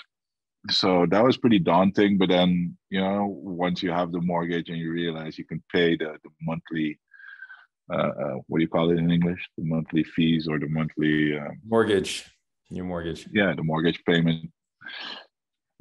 [0.69, 4.79] so that was pretty daunting but then you know once you have the mortgage and
[4.79, 6.99] you realize you can pay the, the monthly
[7.93, 9.49] uh, uh, what do you call it in english?
[9.57, 12.31] The monthly fees or the monthly uh, mortgage
[12.69, 13.27] your mortgage.
[13.33, 14.51] Yeah the mortgage payment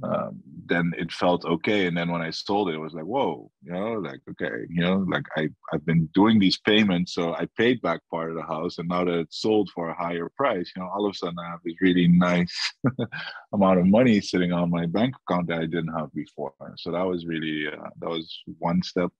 [0.03, 1.87] um, then it felt okay.
[1.87, 4.81] And then when I sold it, it was like, whoa, you know, like, okay, you
[4.81, 7.13] know, like I, I've been doing these payments.
[7.13, 8.77] So I paid back part of the house.
[8.77, 11.39] And now that it's sold for a higher price, you know, all of a sudden
[11.39, 12.55] I have this really nice
[13.53, 16.53] amount of money sitting on my bank account that I didn't have before.
[16.77, 19.11] So that was really, uh, that was one step.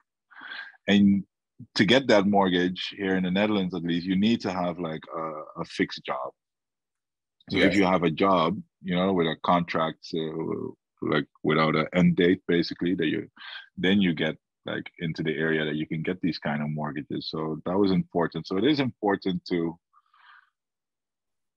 [0.87, 1.23] And
[1.75, 5.03] to get that mortgage here in the Netherlands, at least, you need to have like
[5.15, 6.31] a, a fixed job.
[7.49, 7.67] So yes.
[7.67, 10.71] if you have a job, you know, with a contract, uh,
[11.01, 13.27] like without an end date, basically, that you,
[13.77, 17.29] then you get like into the area that you can get these kind of mortgages.
[17.29, 18.47] So that was important.
[18.47, 19.77] So it is important to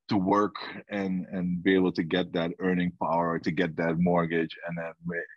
[0.09, 0.57] to work
[0.91, 4.93] and and be able to get that earning power to get that mortgage and then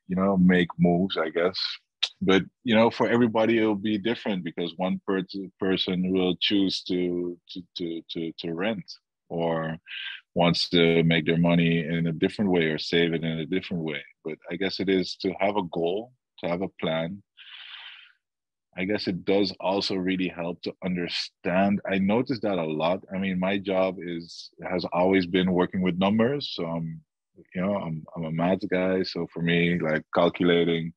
[0.07, 1.57] you know make moves i guess
[2.21, 7.37] but you know for everybody it'll be different because one person person will choose to
[7.49, 8.83] to to to, to rent
[9.29, 9.77] or
[10.35, 13.83] wants to make their money in a different way or save it in a different
[13.83, 14.03] way.
[14.23, 16.11] But I guess it is to have a goal,
[16.43, 17.23] to have a plan,
[18.77, 21.79] I guess it does also really help to understand.
[21.89, 22.99] I noticed that a lot.
[23.13, 26.51] I mean, my job is has always been working with numbers.
[26.53, 27.01] So I'm,
[27.53, 29.03] you know, I'm I'm a math guy.
[29.03, 30.93] So for me, like calculating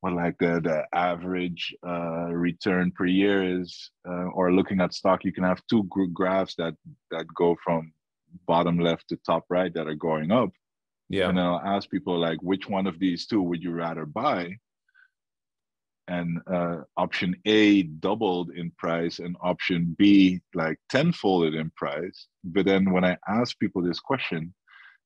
[0.00, 5.24] what like the the average uh, return per year is, uh, or looking at stock,
[5.24, 6.74] you can have two graphs that
[7.10, 7.93] that go from
[8.46, 10.50] bottom left to top right that are going up.
[11.08, 11.28] Yeah.
[11.28, 14.58] And I'll ask people like, which one of these two would you rather buy?
[16.08, 22.26] and uh, option A doubled in price and option B like tenfolded in price.
[22.44, 24.54] But then when I ask people this question,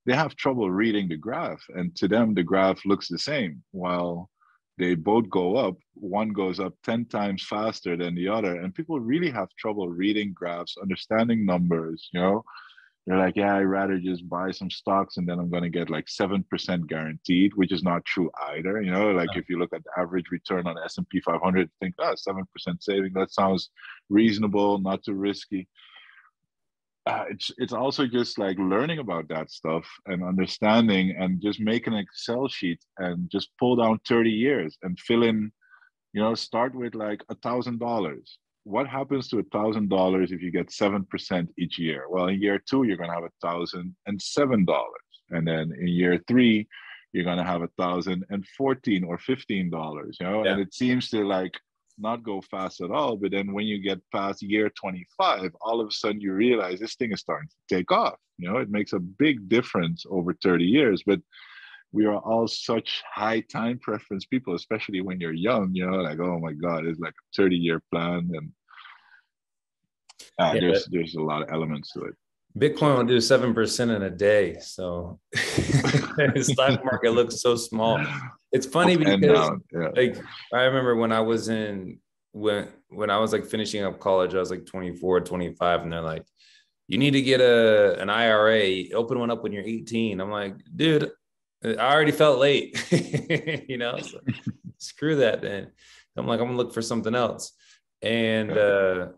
[0.07, 1.63] they have trouble reading the graph.
[1.69, 3.63] And to them, the graph looks the same.
[3.73, 4.31] While
[4.79, 8.61] they both go up, one goes up 10 times faster than the other.
[8.61, 12.45] And people really have trouble reading graphs, understanding numbers, you know
[13.09, 15.89] they're like, yeah, I'd rather just buy some stocks and then I'm going to get
[15.89, 18.83] like 7% guaranteed, which is not true either.
[18.83, 22.15] You know, like if you look at the average return on S&P 500, think, oh,
[22.15, 22.45] 7%
[22.81, 23.71] saving, that sounds
[24.11, 25.69] reasonable, not too risky.
[27.07, 31.87] Uh, it's it's also just like learning about that stuff and understanding and just make
[31.87, 35.51] an Excel sheet and just pull down 30 years and fill in,
[36.13, 38.37] you know, start with like a thousand dollars
[38.69, 42.05] what happens to a thousand dollars if you get seven percent each year?
[42.09, 45.73] Well, in year two, you're going to have a thousand and seven dollars, and then
[45.81, 46.69] in year three,
[47.13, 50.19] you're going to have a thousand and fourteen or fifteen dollars.
[50.21, 50.53] You know, yeah.
[50.53, 51.55] and it seems to like
[51.99, 53.17] not go fast at all.
[53.17, 56.95] But then when you get past year 25, all of a sudden you realize this
[56.95, 58.15] thing is starting to take off.
[58.37, 61.03] You know, it makes a big difference over 30 years.
[61.05, 61.21] But
[61.93, 66.21] we are all such high time preference people, especially when you're young, you know, like,
[66.21, 68.31] oh my God, it's like a 30 year plan.
[68.35, 68.53] And
[70.39, 72.15] uh, yeah, there's there's a lot of elements to it.
[72.57, 78.05] Bitcoin will do seven percent in a day, so the stock market looks so small.
[78.53, 79.21] It's funny because
[79.73, 79.89] yeah.
[79.95, 80.17] like
[80.53, 81.99] I remember when I was in
[82.33, 86.01] when when I was like finishing up college, I was like 24, 25, and they're
[86.01, 86.25] like,
[86.87, 90.21] you need to get a an IRA, open one up when you're 18.
[90.21, 91.11] I'm like, dude,
[91.65, 92.83] I already felt late,
[93.69, 93.99] you know.
[93.99, 94.21] So,
[94.79, 95.71] screw that then.
[96.17, 97.53] I'm like, I'm gonna look for something else.
[98.03, 99.09] And uh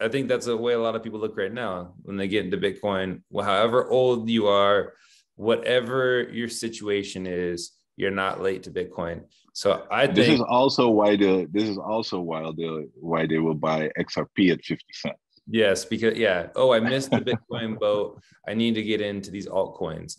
[0.00, 2.44] I think that's the way a lot of people look right now when they get
[2.44, 3.22] into Bitcoin.
[3.30, 4.94] Well, however old you are,
[5.34, 9.24] whatever your situation is, you're not late to Bitcoin.
[9.52, 13.38] So I think this is also why the this is also why the why they
[13.38, 15.18] will buy XRP at 50 cents.
[15.50, 16.48] Yes, because yeah.
[16.54, 18.22] Oh, I missed the Bitcoin boat.
[18.46, 20.16] I need to get into these altcoins.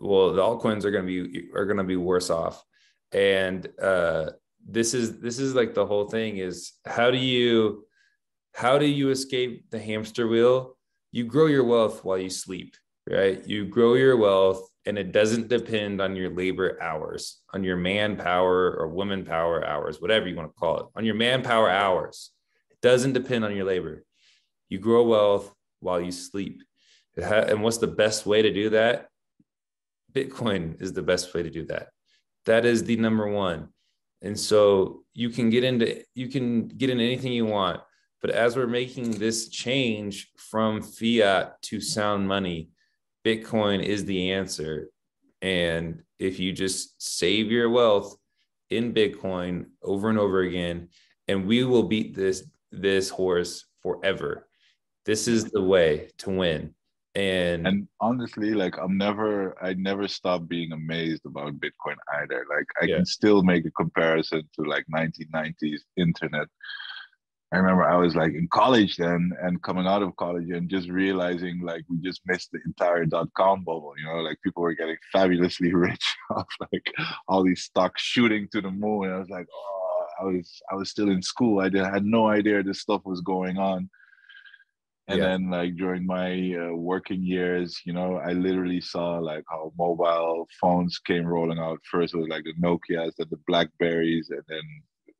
[0.00, 2.64] Well, the altcoins are gonna be are gonna be worse off.
[3.12, 4.30] And uh
[4.66, 7.84] this is this is like the whole thing is how do you
[8.54, 10.76] how do you escape the hamster wheel?
[11.10, 12.76] You grow your wealth while you sleep,
[13.08, 13.46] right?
[13.46, 18.76] You grow your wealth and it doesn't depend on your labor hours, on your manpower
[18.78, 22.30] or woman power hours, whatever you want to call it, on your manpower hours.
[22.70, 24.04] It doesn't depend on your labor.
[24.68, 26.62] You grow wealth while you sleep.
[27.16, 29.08] And what's the best way to do that?
[30.12, 31.88] Bitcoin is the best way to do that.
[32.46, 33.68] That is the number one.
[34.20, 37.80] And so you can get into you can get into anything you want
[38.22, 42.70] but as we're making this change from fiat to sound money,
[43.26, 44.90] Bitcoin is the answer.
[45.42, 48.16] And if you just save your wealth
[48.70, 50.88] in Bitcoin over and over again,
[51.26, 54.48] and we will beat this this horse forever.
[55.04, 56.74] This is the way to win.
[57.14, 62.46] And and honestly, like I'm never I never stop being amazed about Bitcoin either.
[62.48, 62.96] Like I yeah.
[62.96, 66.46] can still make a comparison to like 1990s internet
[67.52, 70.88] I remember I was like in college then and coming out of college and just
[70.88, 74.74] realizing like we just missed the entire dot com bubble, you know, like people were
[74.74, 76.94] getting fabulously rich off like
[77.28, 79.04] all these stocks shooting to the moon.
[79.04, 81.60] And I was like, oh, I was I was still in school.
[81.60, 83.90] I did, had no idea this stuff was going on.
[85.08, 85.24] And yeah.
[85.26, 90.48] then like during my uh, working years, you know, I literally saw like how mobile
[90.58, 91.80] phones came rolling out.
[91.90, 94.62] First it was like the Nokia's, then the Blackberries, and then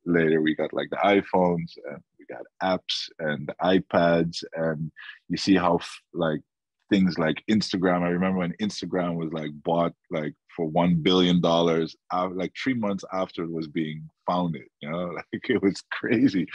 [0.05, 2.01] later we got like the iPhones and
[2.33, 4.91] got apps and iPads, and
[5.29, 5.79] you see how
[6.13, 6.41] like
[6.89, 8.01] things like Instagram.
[8.01, 12.73] I remember when Instagram was like bought like for one billion dollars, uh, like three
[12.73, 14.63] months after it was being founded.
[14.81, 16.47] You know, like it was crazy.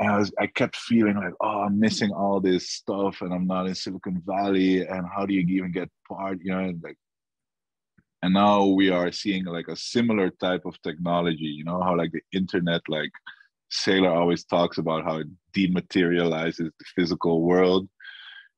[0.00, 3.46] And I was, I kept feeling like, oh, I'm missing all this stuff, and I'm
[3.46, 4.84] not in Silicon Valley.
[4.84, 6.38] And how do you even get part?
[6.42, 6.96] You know, like
[8.24, 12.10] and now we are seeing like a similar type of technology you know how like
[12.12, 13.12] the internet like
[13.74, 17.88] Saylor always talks about how it dematerializes the physical world.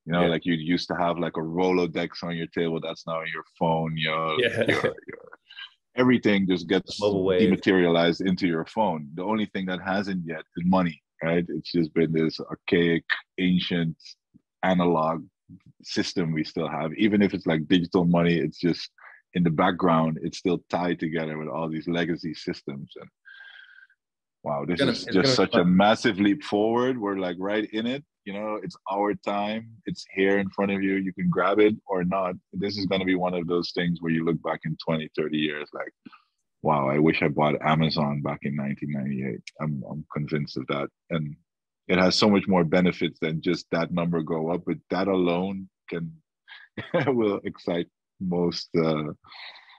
[0.05, 0.29] You know, yeah.
[0.29, 2.81] like you used to have like a Rolodex on your table.
[2.81, 3.97] That's now your phone.
[3.97, 4.37] Yeah.
[4.39, 4.95] Your, your,
[5.97, 9.09] everything just gets dematerialized into your phone.
[9.15, 11.45] The only thing that hasn't yet is money, right?
[11.49, 13.05] It's just been this archaic,
[13.39, 13.97] ancient,
[14.63, 15.25] analog
[15.83, 16.93] system we still have.
[16.95, 18.91] Even if it's like digital money, it's just
[19.35, 22.93] in the background, it's still tied together with all these legacy systems.
[23.01, 23.09] And
[24.47, 26.97] wow, this gonna, is just such a massive leap forward.
[26.97, 28.05] We're like right in it.
[28.25, 29.71] You know, it's our time.
[29.87, 30.95] It's here in front of you.
[30.95, 32.37] You can grab it or not.
[32.53, 35.11] This is going to be one of those things where you look back in 20,
[35.17, 35.93] 30 years like,
[36.63, 39.41] wow, I wish I bought Amazon back in 1998.
[39.61, 40.89] I'm, I'm convinced of that.
[41.11, 41.35] And
[41.89, 45.69] it has so much more benefits than just that number go up, but that alone
[45.91, 46.13] can
[47.09, 47.89] will excite
[48.21, 49.13] most uh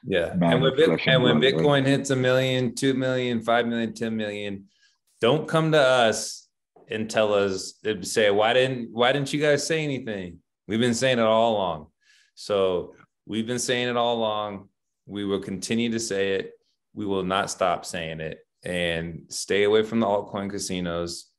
[0.08, 0.34] yeah.
[0.42, 4.66] And, with Bit- and when bitcoin hits a million two million five million ten million
[5.20, 6.48] don't come to us
[6.90, 10.40] and tell us say why didn't why didn't you guys say anything?
[10.68, 11.88] We've been saying it all along.
[12.36, 12.96] So
[13.26, 14.70] we've been saying it all along.
[15.06, 16.54] We will continue to say it.
[16.94, 18.40] We will not stop saying it.
[18.64, 21.32] And stay away from the altcoin casinos.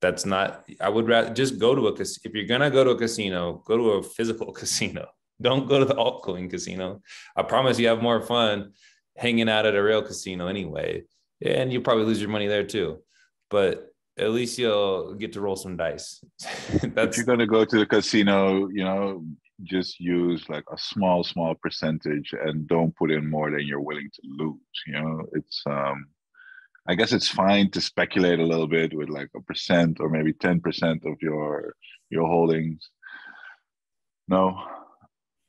[0.00, 2.22] That's not i would rather just go to a casino.
[2.24, 5.06] if you're gonna go to a casino go to a physical casino
[5.42, 7.02] don't go to the altcoin casino.
[7.36, 8.72] I promise you have more fun
[9.16, 11.02] hanging out at a real casino anyway.
[11.44, 12.98] And you probably lose your money there too.
[13.50, 16.22] But at least you'll get to roll some dice.
[16.82, 19.24] That's if you're gonna go to the casino you know
[19.62, 24.10] just use like a small small percentage and don't put in more than you're willing
[24.12, 25.26] to lose you know?
[25.32, 26.06] It's um
[26.86, 30.32] I guess it's fine to speculate a little bit with like a percent or maybe
[30.32, 31.74] 10% of your
[32.10, 32.90] your holdings.
[34.28, 34.60] No.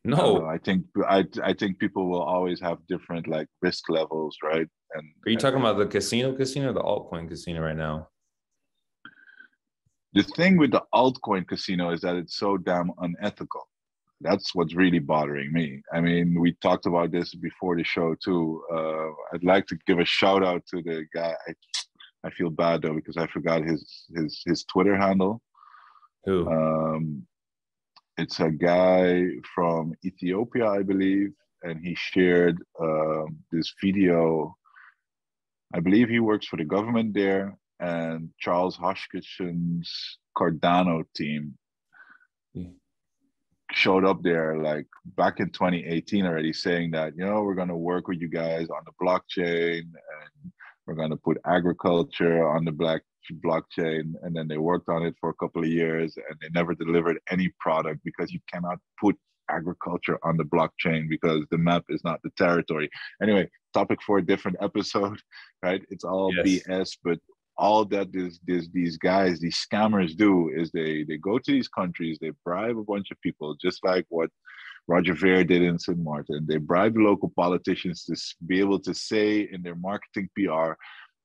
[0.06, 0.45] No.
[0.45, 4.68] Uh, I think I I think people will always have different like risk levels, right?
[4.95, 8.10] And Are you talking about the casino casino or the altcoin casino right now?
[10.14, 13.68] The thing with the altcoin casino is that it's so damn unethical
[14.24, 15.82] that's what's really bothering me.
[15.93, 18.64] I mean, we talked about this before the show too.
[18.74, 21.36] Uh, I'd like to give a shout out to the guy.
[21.47, 21.54] I,
[22.26, 25.41] I feel bad though because I forgot his his his Twitter handle.
[26.26, 26.47] Who?
[26.49, 27.28] Um,
[28.18, 31.34] it's a guy from Ethiopia, I believe,
[31.64, 34.55] and he shared uh, this video.
[35.74, 41.57] I believe he works for the government there, and Charles Hoskinson's Cardano team
[43.74, 44.86] showed up there like
[45.18, 48.68] back in 2018 already saying that you know we're going to work with you guys
[48.70, 50.51] on the blockchain and
[50.86, 53.01] we're going to put agriculture on the black
[53.45, 56.75] blockchain and then they worked on it for a couple of years and they never
[56.75, 59.15] delivered any product because you cannot put
[59.49, 62.89] agriculture on the blockchain because the map is not the territory
[63.21, 65.17] anyway topic for a different episode
[65.63, 66.63] right it's all yes.
[66.67, 67.17] bs but
[67.57, 71.67] all that this, this, these guys, these scammers do is they they go to these
[71.67, 74.29] countries, they bribe a bunch of people, just like what
[74.88, 75.97] Roger Ver did in St.
[75.97, 76.45] Martin.
[76.47, 78.15] They bribe local politicians to
[78.45, 80.73] be able to say in their marketing PR,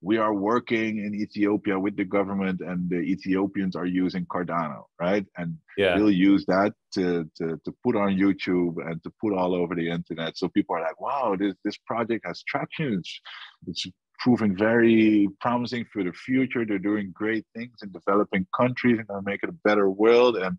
[0.01, 5.25] we are working in Ethiopia with the government and the Ethiopians are using Cardano, right?
[5.37, 5.97] And yeah.
[5.97, 9.89] they'll use that to, to, to put on YouTube and to put all over the
[9.89, 10.37] internet.
[10.37, 12.93] So people are like, wow, this, this project has traction.
[12.93, 13.21] It's,
[13.67, 13.87] it's
[14.19, 16.65] proving very promising for the future.
[16.65, 20.37] They're doing great things in developing countries and make it a better world.
[20.37, 20.57] And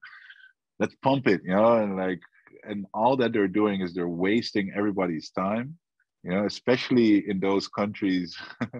[0.79, 2.21] let's pump it, you know, and like
[2.65, 5.77] and all that they're doing is they're wasting everybody's time,
[6.23, 8.37] you know, especially in those countries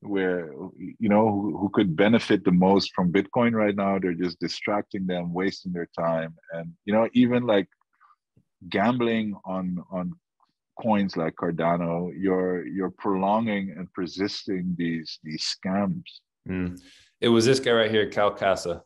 [0.00, 3.98] where you know who, who could benefit the most from Bitcoin right now.
[3.98, 6.34] They're just distracting them, wasting their time.
[6.52, 7.68] And you know, even like
[8.68, 10.14] gambling on on
[10.80, 16.04] coins like Cardano, you're you're prolonging and persisting these these scams.
[16.48, 16.80] Mm.
[17.20, 18.82] It was this guy right here, Kal Kassa.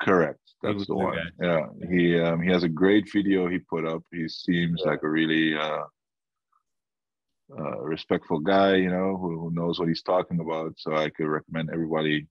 [0.00, 0.43] Correct.
[0.64, 1.16] That's the one.
[1.16, 1.46] Guy.
[1.46, 1.66] Yeah.
[1.88, 4.02] He um, he has a great video he put up.
[4.12, 4.90] He seems yeah.
[4.90, 5.82] like a really uh,
[7.58, 10.74] uh, respectful guy, you know, who, who knows what he's talking about.
[10.78, 12.26] So I could recommend everybody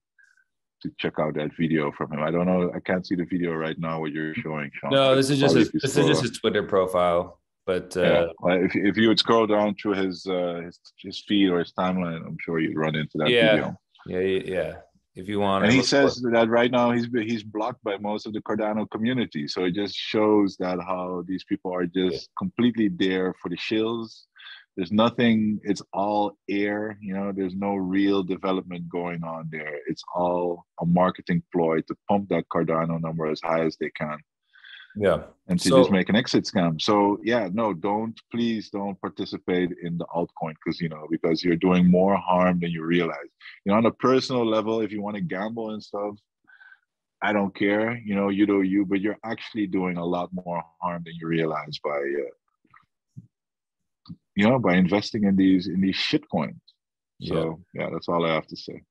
[0.81, 2.21] to check out that video from him.
[2.21, 2.71] I don't know.
[2.75, 4.69] I can't see the video right now what you're showing.
[4.73, 4.91] Sean.
[4.91, 7.39] No, this is just his, this is just his Twitter profile.
[7.65, 11.49] But uh, yeah, if if you would scroll down through his uh, his his feed
[11.49, 13.51] or his timeline, I'm sure you'd run into that yeah.
[13.51, 13.77] video.
[14.05, 14.73] Yeah, yeah.
[15.15, 16.31] If you want, and he says for...
[16.31, 19.47] that right now he's he's blocked by most of the Cardano community.
[19.47, 22.33] So it just shows that how these people are just yeah.
[22.37, 24.23] completely there for the shills.
[24.75, 25.59] There's nothing.
[25.63, 26.97] It's all air.
[26.99, 29.77] You know, there's no real development going on there.
[29.85, 34.17] It's all a marketing ploy to pump that Cardano number as high as they can
[34.95, 38.99] yeah and to so, just make an exit scam so yeah no don't please don't
[39.01, 43.29] participate in the altcoin casino because you're doing more harm than you realize
[43.65, 46.15] you know on a personal level if you want to gamble and stuff
[47.21, 50.61] i don't care you know you do you but you're actually doing a lot more
[50.81, 52.29] harm than you realize by uh,
[54.35, 56.61] you know, by investing in these in these shit coins.
[57.21, 57.83] So yeah.
[57.83, 58.81] yeah, that's all I have to say.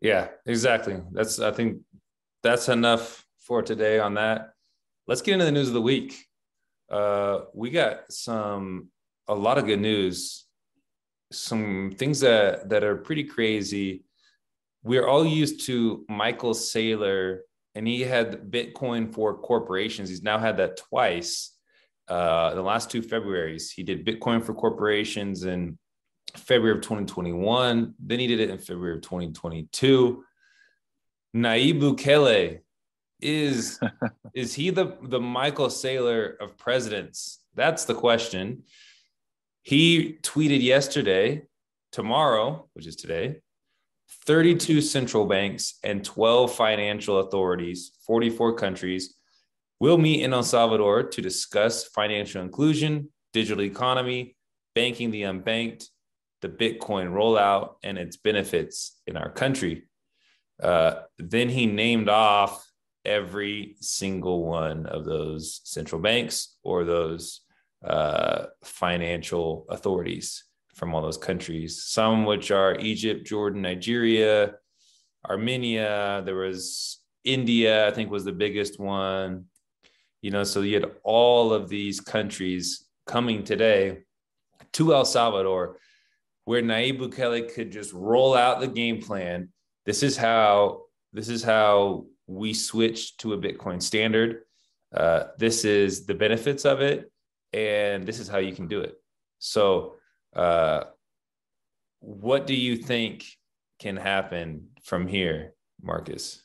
[0.00, 1.00] Yeah, exactly.
[1.12, 1.78] That's I think
[2.42, 4.53] that's enough for today on that.
[5.06, 6.16] Let's get into the news of the week.
[6.90, 8.88] Uh, we got some
[9.28, 10.46] a lot of good news,
[11.30, 14.04] some things that that are pretty crazy.
[14.82, 17.40] We're all used to Michael Saylor,
[17.74, 20.08] and he had Bitcoin for corporations.
[20.08, 21.52] He's now had that twice.
[22.08, 25.78] Uh, the last two Februarys, he did Bitcoin for corporations in
[26.34, 27.94] February of 2021.
[27.98, 30.24] Then he did it in February of 2022.
[31.36, 32.60] Nayib Bukele
[33.24, 33.80] is
[34.34, 37.40] is he the the Michael Saylor of presidents?
[37.54, 38.62] That's the question.
[39.62, 41.42] He tweeted yesterday,
[41.90, 43.40] tomorrow, which is today,
[44.26, 49.14] 32 central banks and 12 financial authorities, 44 countries
[49.80, 54.36] will meet in El Salvador to discuss financial inclusion, digital economy,
[54.74, 55.88] banking the unbanked,
[56.42, 59.84] the Bitcoin rollout, and its benefits in our country.
[60.62, 62.64] Uh, then he named off
[63.04, 67.40] every single one of those central banks or those
[67.84, 70.44] uh, financial authorities
[70.74, 74.54] from all those countries, some which are Egypt, Jordan, Nigeria,
[75.28, 76.22] Armenia.
[76.24, 79.44] There was India, I think was the biggest one.
[80.22, 83.98] You know, so you had all of these countries coming today
[84.72, 85.78] to El Salvador,
[86.44, 89.50] where Nayib Bukele could just roll out the game plan.
[89.84, 94.42] This is how this is how we switch to a Bitcoin standard.
[94.94, 97.10] Uh, this is the benefits of it,
[97.52, 98.94] and this is how you can do it.
[99.38, 99.96] So,
[100.34, 100.84] uh,
[102.00, 103.24] what do you think
[103.78, 106.42] can happen from here, Marcus?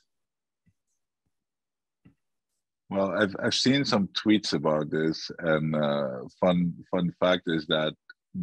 [2.90, 7.94] Well, I've I've seen some tweets about this, and uh, fun fun fact is that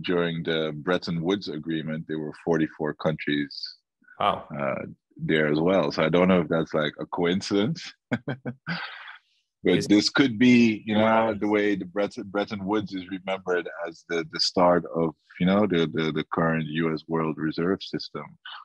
[0.03, 3.77] during the Bretton Woods agreement, there were 44 countries
[4.19, 4.45] wow.
[4.59, 4.87] uh,
[5.17, 5.91] there as well.
[5.93, 7.93] So I don't know if that's like a coincidence.
[8.27, 14.05] but this could be, you know, the way the Bretton, Bretton Woods is remembered as
[14.09, 17.03] the, the start of, you know, the, the, the current U.S.
[17.09, 18.25] world reserve system.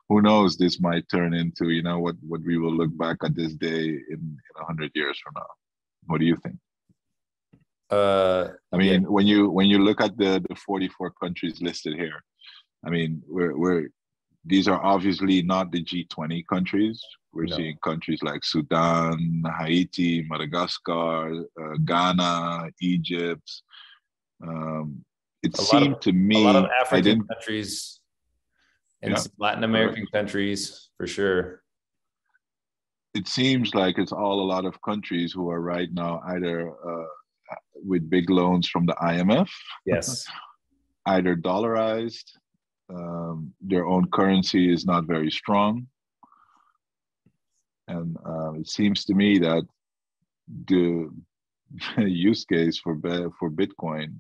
[0.10, 0.58] Who knows?
[0.58, 3.88] This might turn into, you know, what, what we will look back at this day
[3.88, 5.48] in, in 100 years from now.
[6.06, 6.58] What do you think?
[7.90, 9.08] Uh, I mean, yeah.
[9.08, 12.24] when you when you look at the the 44 countries listed here,
[12.86, 13.90] I mean, we're we're
[14.46, 17.02] these are obviously not the G20 countries.
[17.34, 17.56] We're no.
[17.56, 23.50] seeing countries like Sudan, Haiti, Madagascar, uh, Ghana, Egypt.
[24.46, 25.06] Um,
[25.44, 28.00] it a seemed of, to me a lot of African countries
[29.02, 29.24] and yeah.
[29.38, 31.64] Latin American countries for sure.
[33.14, 37.06] It seems like it's all a lot of countries who are right now either uh,
[37.76, 39.50] with big loans from the IMF.
[39.86, 40.26] Yes.
[41.08, 42.32] either dollarized
[42.94, 45.88] um, their own currency is not very strong.
[47.88, 49.64] And uh, it seems to me that
[50.68, 51.10] the
[51.98, 52.96] use case for
[53.40, 54.16] for Bitcoin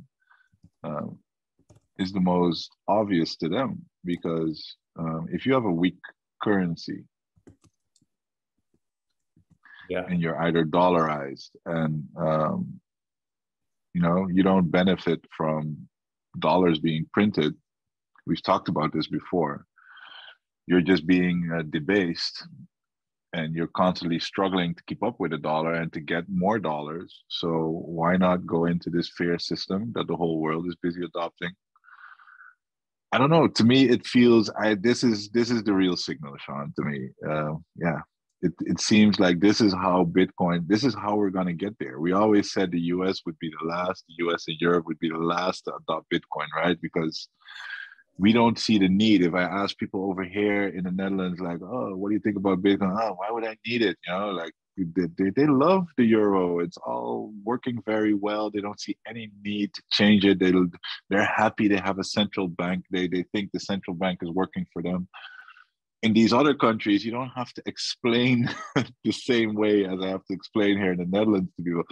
[0.84, 1.08] uh,
[2.00, 6.00] is the most obvious to them because um, if you have a weak
[6.42, 7.04] currency
[9.90, 10.06] yeah.
[10.08, 12.80] and you're either dollarized and um,
[13.94, 15.78] you know you don't benefit from
[16.40, 17.54] dollars being printed
[18.26, 19.66] we've talked about this before.
[20.68, 22.46] You're just being uh, debased
[23.34, 27.24] and you're constantly struggling to keep up with the dollar and to get more dollars.
[27.30, 31.52] So why not go into this fair system that the whole world is busy adopting?
[33.12, 33.48] I don't know.
[33.48, 37.10] To me it feels i this is this is the real signal sean to me.
[37.28, 38.00] Uh, yeah.
[38.44, 41.78] It, it seems like this is how bitcoin this is how we're going to get
[41.80, 42.00] there.
[42.00, 45.10] We always said the us would be the last the us and europe would be
[45.10, 46.78] the last to adopt bitcoin right?
[46.82, 47.28] Because
[48.22, 49.24] we don't see the need.
[49.24, 52.38] If I ask people over here in the Netherlands, like, oh, what do you think
[52.38, 52.96] about Bitcoin?
[53.02, 53.98] Oh, why would I need it?
[54.06, 56.60] You know, like they, they, they love the euro.
[56.60, 58.52] It's all working very well.
[58.52, 60.38] They don't see any need to change it.
[60.38, 60.54] They,
[61.10, 62.86] they're happy they have a central bank.
[62.92, 65.08] They, they think the central bank is working for them.
[66.04, 68.48] In these other countries, you don't have to explain
[69.04, 71.84] the same way as I have to explain here in the Netherlands to people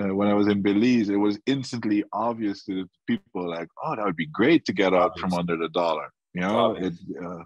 [0.00, 3.96] uh, when I was in Belize, it was instantly obvious to the people like, oh,
[3.96, 6.08] that would be great to get out from under the dollar.
[6.34, 6.92] You know, it,
[7.24, 7.44] uh,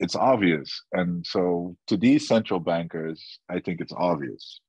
[0.00, 0.82] it's obvious.
[0.92, 4.60] And so to these central bankers, I think it's obvious.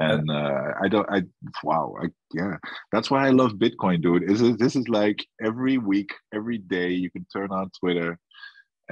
[0.00, 1.22] And uh, I don't, I,
[1.62, 2.56] wow, I, yeah,
[2.92, 4.30] that's why I love Bitcoin, dude.
[4.30, 8.18] Is this is like every week, every day you can turn on Twitter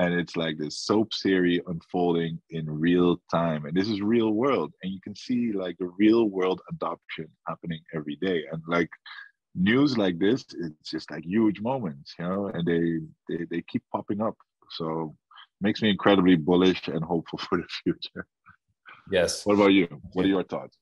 [0.01, 4.71] and it's like this soap series unfolding in real time and this is real world
[4.83, 8.91] and you can see like the real world adoption happening every day and like
[9.55, 13.83] news like this, it's just like huge moments, you know, and they they, they keep
[13.93, 14.37] popping up.
[14.71, 15.17] So
[15.61, 18.27] makes me incredibly bullish and hopeful for the future.
[19.11, 19.45] Yes.
[19.45, 19.89] What about you?
[20.13, 20.77] What are your thoughts?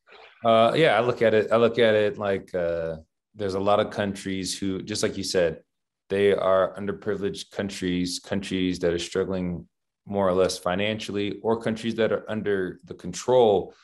[0.45, 1.51] Uh, yeah, I look at it.
[1.51, 2.97] I look at it like uh,
[3.35, 5.62] there's a lot of countries who, just like you said,
[6.09, 9.67] they are underprivileged countries, countries that are struggling
[10.07, 13.75] more or less financially, or countries that are under the control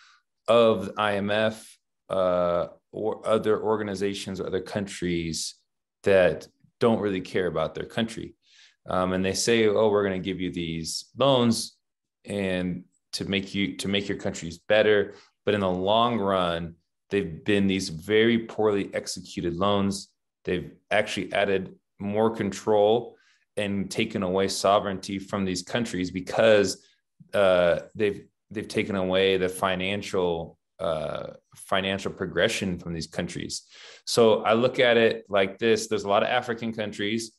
[0.49, 1.63] of the IMF
[2.09, 5.57] uh, or other organizations or other countries
[6.03, 6.47] that
[6.81, 8.35] don't really care about their country.
[8.89, 11.77] Um, and they say, "Oh, we're going to give you these loans
[12.25, 15.15] and to make you to make your countries better."
[15.45, 16.75] But in the long run,
[17.11, 20.09] they've been these very poorly executed loans.
[20.45, 23.17] They've actually added more control
[23.57, 26.85] and taken away sovereignty from these countries because
[27.33, 33.63] uh, they've they've taken away the financial uh, financial progression from these countries.
[34.07, 37.33] So I look at it like this: there's a lot of African countries.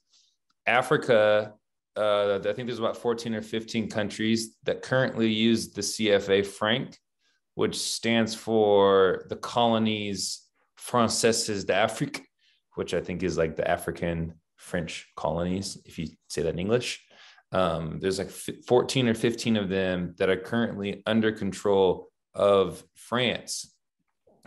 [0.68, 1.54] Africa,
[1.96, 6.98] uh, I think there's about 14 or 15 countries that currently use the CFA franc,
[7.54, 10.42] which stands for the colonies
[10.80, 12.26] Françaises d'Afrique,
[12.76, 14.34] which I think is like the African
[14.66, 17.04] French colonies, if you say that in English.
[17.52, 23.74] Um, there's like 14 or 15 of them that are currently under control of France.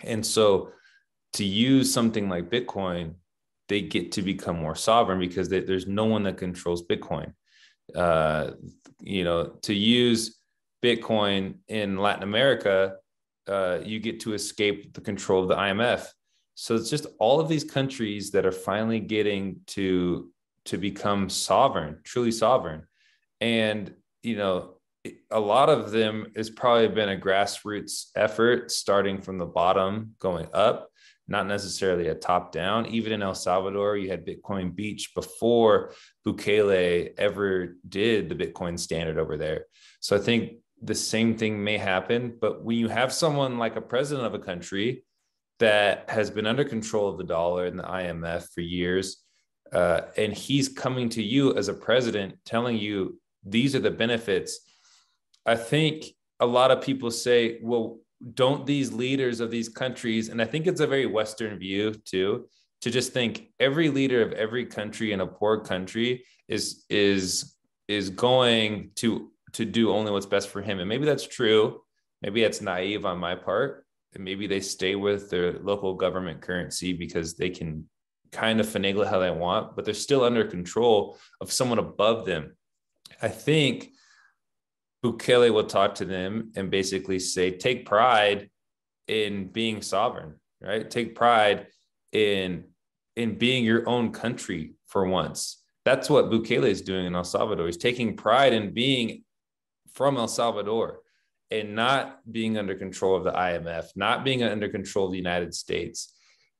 [0.02, 0.72] And so
[1.34, 3.14] to use something like Bitcoin,
[3.68, 7.32] they get to become more sovereign because they, there's no one that controls Bitcoin.
[7.94, 8.52] Uh,
[9.00, 10.40] you know, to use
[10.82, 12.96] Bitcoin in Latin America,
[13.46, 16.06] uh, you get to escape the control of the IMF.
[16.60, 20.32] So it's just all of these countries that are finally getting to
[20.64, 22.82] to become sovereign, truly sovereign,
[23.40, 23.94] and
[24.24, 24.74] you know
[25.30, 30.48] a lot of them has probably been a grassroots effort starting from the bottom going
[30.52, 30.90] up
[31.28, 32.86] not necessarily a top down.
[32.86, 35.92] Even in el salvador you had bitcoin beach before
[36.26, 39.66] bukele ever did the bitcoin standard over there.
[40.00, 43.80] So i think the same thing may happen but when you have someone like a
[43.80, 45.04] president of a country
[45.58, 49.24] that has been under control of the dollar and the imf for years
[49.72, 54.60] uh, and he's coming to you as a president telling you these are the benefits
[55.48, 56.04] I think
[56.40, 58.00] a lot of people say, well,
[58.34, 62.48] don't these leaders of these countries, and I think it's a very Western view too,
[62.82, 67.54] to just think every leader of every country in a poor country is is
[67.86, 70.80] is going to to do only what's best for him.
[70.80, 71.80] And maybe that's true.
[72.20, 73.86] Maybe that's naive on my part.
[74.18, 77.88] Maybe they stay with their local government currency because they can
[78.32, 82.26] kind of finagle it how they want, but they're still under control of someone above
[82.26, 82.56] them.
[83.22, 83.90] I think
[85.04, 88.50] Bukele will talk to them and basically say, take pride
[89.06, 90.88] in being sovereign, right?
[90.88, 91.68] Take pride
[92.12, 92.64] in
[93.16, 95.62] in being your own country for once.
[95.84, 97.66] That's what Bukele is doing in El Salvador.
[97.66, 99.24] He's taking pride in being
[99.92, 101.00] from El Salvador
[101.50, 105.54] and not being under control of the IMF, not being under control of the United
[105.54, 106.14] States.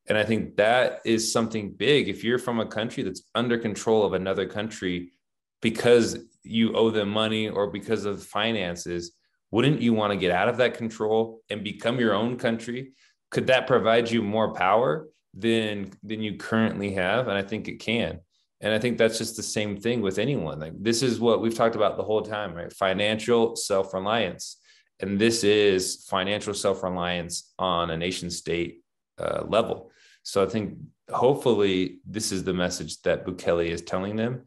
[0.09, 2.09] And I think that is something big.
[2.09, 5.13] If you're from a country that's under control of another country
[5.61, 9.13] because you owe them money or because of finances,
[9.51, 12.93] wouldn't you want to get out of that control and become your own country?
[13.31, 17.29] Could that provide you more power than than you currently have?
[17.29, 18.21] And I think it can.
[18.61, 20.59] And I think that's just the same thing with anyone.
[20.59, 22.73] Like this is what we've talked about the whole time, right?
[22.73, 24.57] Financial self-reliance.
[25.01, 28.83] And this is financial self-reliance on a nation state
[29.19, 29.91] uh, level.
[30.23, 30.79] So I think
[31.11, 34.43] hopefully this is the message that Bukele is telling them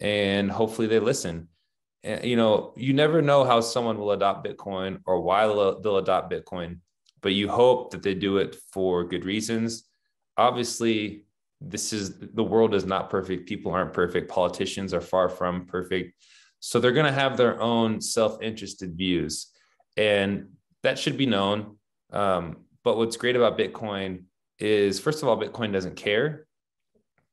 [0.00, 1.48] and hopefully they listen.
[2.02, 6.32] And, you know, you never know how someone will adopt Bitcoin or why they'll, adopt
[6.32, 6.78] Bitcoin,
[7.20, 9.84] but you hope that they do it for good reasons.
[10.36, 11.24] Obviously,
[11.60, 13.48] this is the world is not perfect.
[13.48, 14.30] People aren't perfect.
[14.30, 16.14] Politicians are far from perfect.
[16.60, 19.52] So they're going to have their own self interested views.
[19.96, 20.50] And
[20.82, 21.76] that should be known.
[22.12, 24.24] Um, but what's great about Bitcoin
[24.58, 26.46] is, first of all, Bitcoin doesn't care.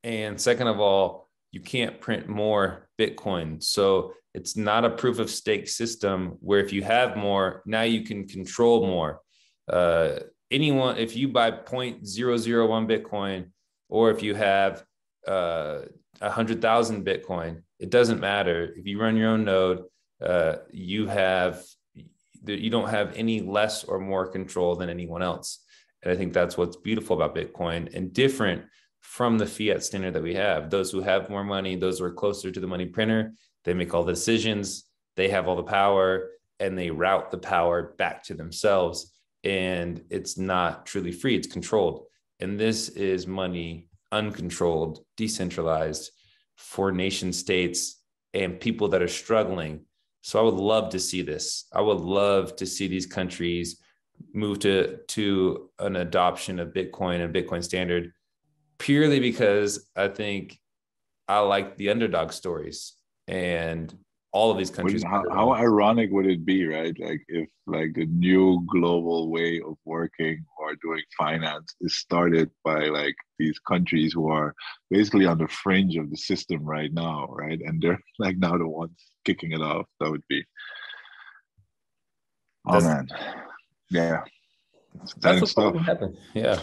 [0.03, 3.61] And second of all, you can't print more Bitcoin.
[3.61, 8.01] So it's not a proof of stake system where if you have more, now you
[8.01, 9.21] can control more.
[9.67, 13.51] Uh, anyone, if you buy 0.001 Bitcoin,
[13.89, 14.83] or if you have
[15.27, 15.81] uh,
[16.19, 18.73] 100,000 Bitcoin, it doesn't matter.
[18.75, 19.83] If you run your own node,
[20.21, 21.63] uh, you have
[22.45, 25.59] you don't have any less or more control than anyone else.
[26.01, 28.63] And I think that's what's beautiful about Bitcoin and different
[29.01, 30.69] from the fiat standard that we have.
[30.69, 33.33] Those who have more money, those who are closer to the money printer,
[33.63, 34.85] they make all the decisions,
[35.15, 36.29] they have all the power,
[36.59, 39.13] and they route the power back to themselves.
[39.43, 42.05] And it's not truly free, it's controlled.
[42.39, 46.11] And this is money uncontrolled, decentralized
[46.55, 48.01] for nation states
[48.33, 49.85] and people that are struggling.
[50.23, 51.65] So I would love to see this.
[51.73, 53.81] I would love to see these countries
[54.33, 58.13] move to to an adoption of Bitcoin and Bitcoin standard
[58.77, 60.57] purely because I think
[61.27, 62.93] I like the underdog stories
[63.27, 63.93] and
[64.33, 65.03] all of these countries.
[65.03, 66.95] How, how, ironic would it be, right?
[66.99, 72.87] Like if like the new global way of working or doing finance is started by
[72.87, 74.53] like these countries who are
[74.89, 77.61] basically on the fringe of the system right now, right?
[77.63, 79.85] And they're like now the ones kicking it off.
[79.99, 80.43] That would be.
[82.67, 83.07] Oh that's, man,
[83.89, 84.21] yeah.
[85.19, 86.17] That's what happen.
[86.33, 86.59] Yeah.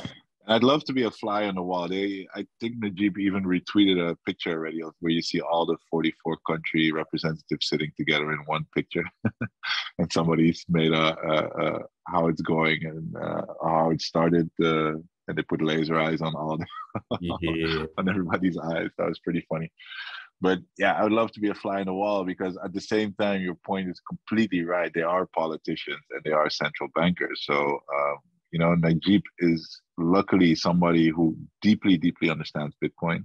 [0.50, 1.88] I'd love to be a fly on the wall.
[1.88, 5.76] They, I think Nayib even retweeted a picture already of where you see all the
[5.88, 9.04] 44 country representatives sitting together in one picture,
[9.98, 11.78] and somebody's made a, a, a,
[12.08, 14.94] how it's going and uh, how it started, uh,
[15.28, 16.66] and they put laser eyes on all the,
[17.20, 17.86] yeah.
[17.98, 18.90] on everybody's eyes.
[18.98, 19.70] That was pretty funny.
[20.40, 22.80] But yeah, I would love to be a fly on the wall because at the
[22.80, 24.90] same time, your point is completely right.
[24.92, 27.44] They are politicians and they are central bankers.
[27.44, 28.16] So um,
[28.52, 33.24] you know, Nayib is luckily somebody who deeply, deeply understands Bitcoin.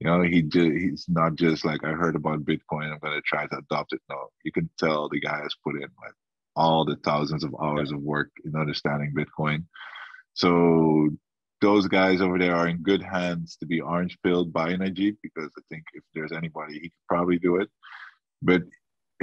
[0.00, 3.46] You know, he he's not just like I heard about Bitcoin, I'm going to try
[3.46, 4.00] to adopt it.
[4.08, 6.14] No, you can tell the guy has put in like
[6.56, 9.64] all the thousands of hours of work in understanding Bitcoin.
[10.34, 11.10] So
[11.60, 15.50] those guys over there are in good hands to be orange pilled by Nayib because
[15.56, 17.70] I think if there's anybody, he could probably do it.
[18.42, 18.62] But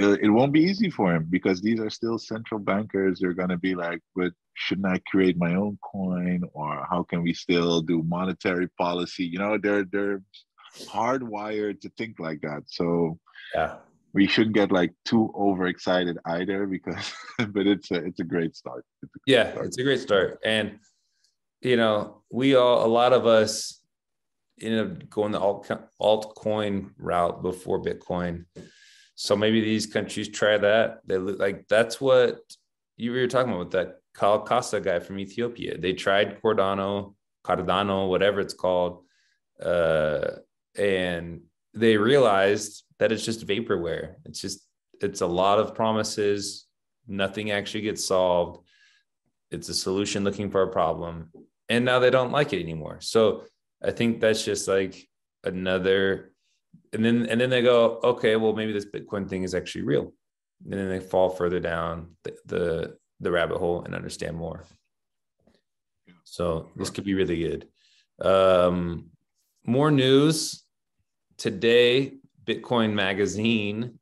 [0.00, 3.20] it, it won't be easy for him because these are still central bankers.
[3.20, 6.42] They're going to be like, but shouldn't I create my own coin?
[6.52, 9.24] Or how can we still do monetary policy?
[9.24, 10.22] You know, they're they're
[10.86, 12.62] hardwired to think like that.
[12.66, 13.18] So
[13.54, 13.76] yeah,
[14.12, 17.12] we shouldn't get like too overexcited either because
[17.48, 18.84] but it's a it's a great start.
[19.02, 19.66] It's a great yeah, start.
[19.66, 20.38] it's a great start.
[20.44, 20.78] And
[21.60, 23.80] you know, we all a lot of us
[24.60, 25.68] ended up going the alt
[26.00, 28.44] altcoin route before Bitcoin.
[29.20, 31.02] So maybe these countries try that.
[31.04, 32.40] They look like that's what
[32.96, 35.76] you were talking about with that Kyle Costa guy from Ethiopia.
[35.76, 37.14] They tried Cardano,
[37.44, 39.04] Cardano, whatever it's called,
[39.62, 40.36] uh,
[40.74, 41.42] and
[41.74, 44.14] they realized that it's just vaporware.
[44.24, 44.66] It's just
[45.02, 46.66] it's a lot of promises.
[47.06, 48.64] Nothing actually gets solved.
[49.50, 51.30] It's a solution looking for a problem,
[51.68, 53.02] and now they don't like it anymore.
[53.02, 53.44] So
[53.84, 55.06] I think that's just like
[55.44, 56.32] another.
[56.92, 60.12] And then and then they go, okay, well maybe this Bitcoin thing is actually real.
[60.64, 64.64] And then they fall further down the, the the rabbit hole and understand more.
[66.24, 67.68] So this could be really good.
[68.20, 69.10] Um,
[69.64, 70.62] more news
[71.38, 72.14] today.
[72.44, 73.98] Bitcoin Magazine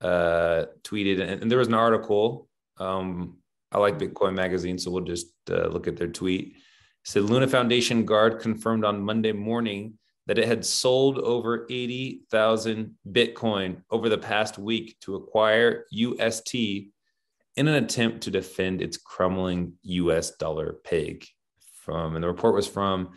[0.00, 2.48] uh, tweeted, and, and, there was an article.
[2.78, 3.38] Um,
[3.72, 6.48] I like Bitcoin Magazine, so we'll just uh, look at their tweet.
[6.48, 6.62] It
[7.04, 9.97] said Luna Foundation Guard confirmed on Monday morning
[10.28, 17.66] that it had sold over 80,000 Bitcoin over the past week to acquire UST in
[17.66, 21.26] an attempt to defend its crumbling US dollar peg
[21.72, 23.10] from and the report was from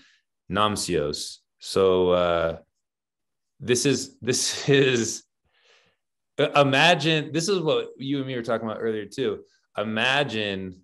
[0.50, 1.38] Namcios.
[1.60, 2.58] So uh,
[3.60, 5.24] this is this is
[6.56, 9.44] imagine this is what you and me were talking about earlier too.
[9.78, 10.82] Imagine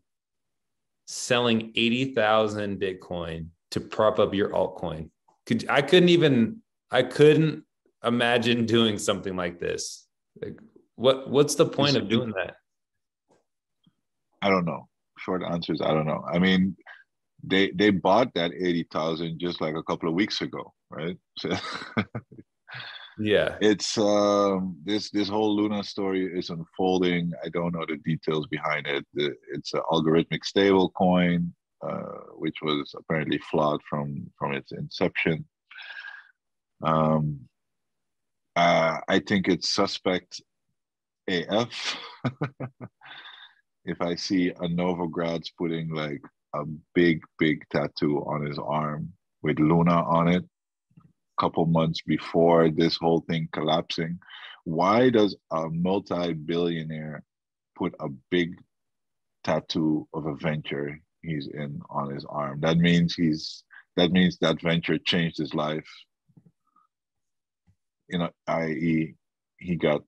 [1.05, 5.09] selling 80,000 Bitcoin to prop up your altcoin.
[5.47, 7.63] Could I couldn't even I couldn't
[8.03, 10.05] imagine doing something like this.
[10.41, 10.59] Like
[10.95, 12.57] what what's the point of doing that?
[14.41, 14.87] I don't know.
[15.17, 16.23] Short answer is I don't know.
[16.31, 16.75] I mean,
[17.43, 21.17] they they bought that eighty thousand just like a couple of weeks ago, right?
[23.17, 27.31] So yeah, it's um this this whole Luna story is unfolding.
[27.43, 29.03] I don't know the details behind it.
[29.15, 31.51] It's an algorithmic stable coin,
[32.35, 35.45] which was apparently flawed from from its inception.
[36.83, 37.39] Um,
[38.55, 40.41] uh, I think it's suspect
[41.27, 41.97] AF.
[43.85, 46.21] if I see a Novogratz putting like
[46.53, 46.63] a
[46.95, 49.13] big, big tattoo on his arm
[49.43, 54.19] with Luna on it, a couple months before this whole thing collapsing,
[54.63, 57.23] why does a multi-billionaire
[57.77, 58.55] put a big
[59.43, 62.59] tattoo of a venture he's in on his arm?
[62.61, 63.63] That means he's
[63.95, 65.87] that means that venture changed his life.
[68.09, 69.15] You know, i.e.,
[69.57, 70.01] he got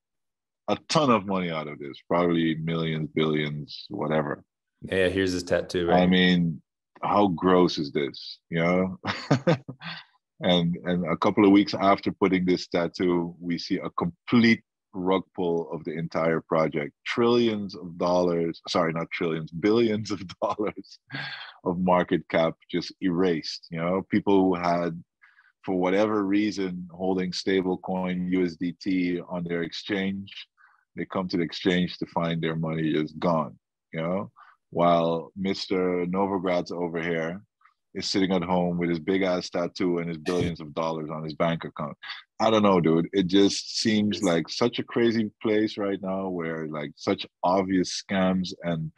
[0.70, 4.44] a ton of money out of this, probably millions, billions, whatever.
[4.84, 5.88] Yeah, here's his tattoo.
[5.88, 6.04] Right?
[6.04, 6.62] I mean,
[7.02, 8.40] how gross is this?
[8.50, 9.00] You know?
[10.42, 14.62] and and a couple of weeks after putting this tattoo, we see a complete
[14.94, 16.94] rug pull of the entire project.
[17.06, 21.00] Trillions of dollars, sorry, not trillions, billions of dollars
[21.64, 23.68] of market cap just erased.
[23.70, 25.02] You know, people who had
[25.64, 30.48] for whatever reason holding stablecoin USDT on their exchange.
[30.96, 33.58] They come to the exchange to find their money is gone,
[33.94, 34.32] you know,
[34.72, 36.10] while Mr.
[36.10, 37.42] Novogratz over here
[37.94, 41.24] is sitting at home with his big ass tattoo and his billions of dollars on
[41.24, 41.98] his bank account.
[42.40, 43.10] I don't know, dude.
[43.14, 48.54] It just seems like such a crazy place right now where like such obvious scams
[48.64, 48.92] and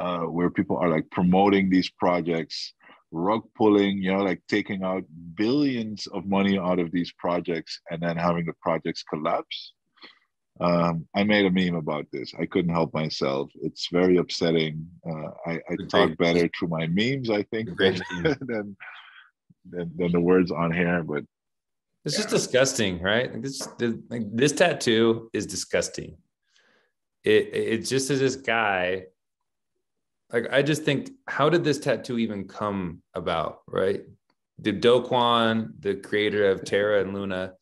[0.00, 2.74] uh, where people are like promoting these projects,
[3.10, 5.04] rug pulling, you know, like taking out
[5.34, 9.72] billions of money out of these projects and then having the projects collapse.
[10.60, 12.32] Um, I made a meme about this.
[12.38, 13.50] I couldn't help myself.
[13.62, 14.86] It's very upsetting.
[15.08, 18.76] Uh, I, I talk better through my memes, I think, than, than,
[19.70, 21.02] than, than the words on here.
[21.04, 21.24] But
[22.04, 22.22] it's yeah.
[22.22, 23.40] just disgusting, right?
[23.40, 26.16] This like, this tattoo is disgusting.
[27.24, 29.04] It it just is this guy.
[30.32, 33.60] Like I just think, how did this tattoo even come about?
[33.68, 34.02] Right?
[34.60, 37.54] Did Do Kwon, the creator of Terra and Luna,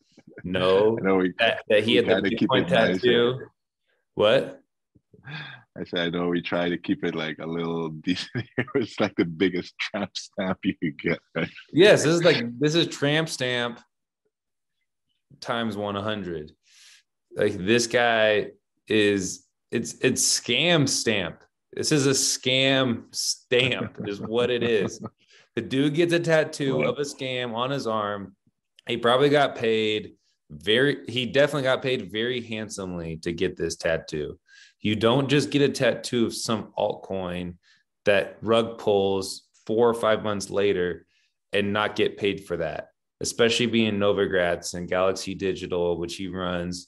[0.43, 3.37] know, we, that, that, he had the Bitcoin tattoo?
[3.39, 3.47] Nice.
[4.15, 4.61] What?
[5.77, 8.45] I said, I know we try to keep it like a little decent.
[8.75, 11.19] it's like the biggest tramp stamp you could get.
[11.35, 11.49] Right?
[11.71, 13.79] Yes, this is like this is tramp stamp
[15.39, 16.51] times 100.
[17.35, 18.51] Like this guy
[18.87, 21.43] is it's it's scam stamp.
[21.73, 25.01] This is a scam stamp, is what it is.
[25.55, 28.35] The dude gets a tattoo of a scam on his arm.
[28.87, 30.13] He probably got paid
[30.49, 34.39] very he definitely got paid very handsomely to get this tattoo.
[34.79, 37.55] You don't just get a tattoo of some altcoin
[38.05, 41.05] that rug pulls four or five months later
[41.51, 42.89] and not get paid for that,
[43.19, 46.87] especially being Novogratz and Galaxy Digital, which he runs.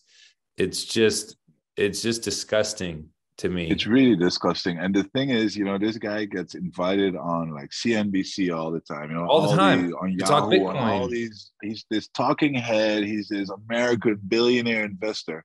[0.58, 1.36] It's just
[1.76, 3.10] it's just disgusting
[3.40, 3.70] to me.
[3.70, 4.78] It's really disgusting.
[4.78, 8.82] And the thing is, you know, this guy gets invited on like CNBC all the
[8.82, 11.52] time, you know, all the time these, on Yahoo, on all these.
[11.62, 13.04] He's this talking head.
[13.04, 15.44] He's this American billionaire investor.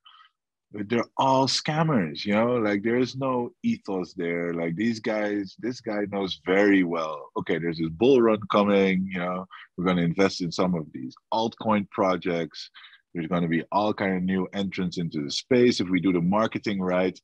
[0.73, 4.53] But they're all scammers, you know, like there's no ethos there.
[4.53, 7.31] Like these guys, this guy knows very well.
[7.37, 10.87] Okay, there's this bull run coming, you know, we're going to invest in some of
[10.93, 12.71] these altcoin projects.
[13.15, 16.13] There's going to be all kind of new entrants into the space if we do
[16.13, 17.17] the marketing right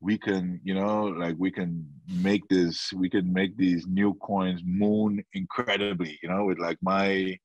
[0.00, 4.62] we can you know like we can make this we can make these new coins
[4.64, 7.36] moon incredibly you know with like my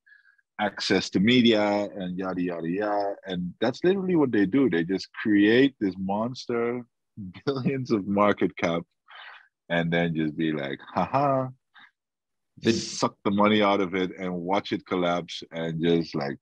[0.59, 3.15] access to media and yada yada yada.
[3.25, 4.69] And that's literally what they do.
[4.69, 6.85] They just create this monster
[7.45, 8.83] billions of market cap
[9.69, 11.47] and then just be like haha
[12.61, 16.37] they suck the money out of it and watch it collapse and just like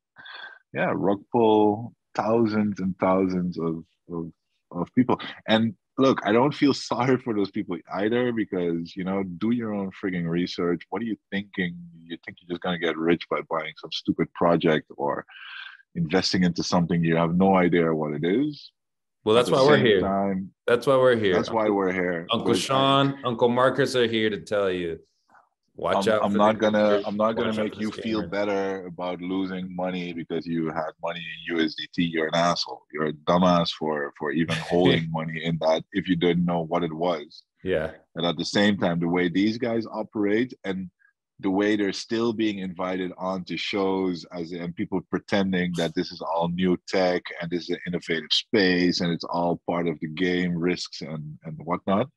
[0.74, 4.32] yeah rug pull thousands and thousands of, of
[4.76, 5.20] of people.
[5.48, 9.74] And look, I don't feel sorry for those people either because, you know, do your
[9.74, 10.84] own frigging research.
[10.90, 11.78] What are you thinking?
[11.98, 15.26] You think you're just going to get rich by buying some stupid project or
[15.96, 18.72] investing into something you have no idea what it is?
[19.26, 20.02] Well, that's why we're here.
[20.02, 21.34] Time, that's why we're here.
[21.34, 22.28] That's why we're here.
[22.30, 25.00] Uncle Sean, Uncle Marcus are here to tell you
[25.76, 26.24] Watch I'm, out.
[26.24, 27.02] I'm not gonna.
[27.06, 31.58] I'm not gonna make you feel better about losing money because you had money in
[31.58, 32.12] USDT.
[32.12, 32.84] You're an asshole.
[32.94, 36.84] You're a dumbass for for even holding money in that if you didn't know what
[36.84, 37.44] it was.
[37.64, 37.92] Yeah.
[38.16, 40.92] And at the same time, the way these guys operate and
[41.40, 46.22] the way they're still being invited onto shows as and people pretending that this is
[46.22, 50.08] all new tech and this is an innovative space and it's all part of the
[50.08, 52.08] game risks and and whatnot.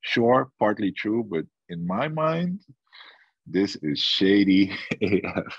[0.00, 2.60] Sure, partly true, but in my mind,
[3.46, 4.70] this is shady
[5.02, 5.56] AF.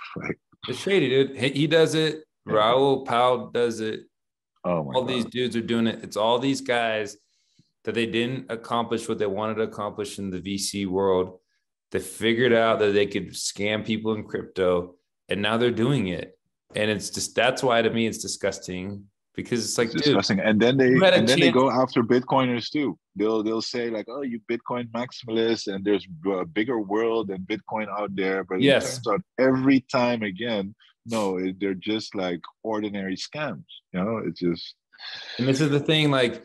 [0.67, 1.38] it's shady, dude.
[1.38, 2.23] He does it.
[2.45, 2.53] Yeah.
[2.53, 4.01] Raoul Pal does it.
[4.63, 5.09] Oh my all God.
[5.09, 6.03] these dudes are doing it.
[6.03, 7.17] It's all these guys
[7.85, 11.39] that they didn't accomplish what they wanted to accomplish in the VC world.
[11.91, 14.95] They figured out that they could scam people in crypto,
[15.29, 16.38] and now they're doing it.
[16.75, 19.05] And it's just that's why to me it's disgusting
[19.38, 20.39] because it's like it's disgusting.
[20.39, 22.97] And then they and then they go after Bitcoiners too.
[23.15, 27.88] They'll they'll say like, oh, you Bitcoin maximalists, and there's a bigger world than Bitcoin
[27.88, 28.43] out there.
[28.43, 28.99] But yes.
[29.07, 30.75] out every time again,
[31.05, 33.63] no, it, they're just like ordinary scams.
[33.93, 34.73] You know, it's just.
[35.38, 36.43] And this is the thing, like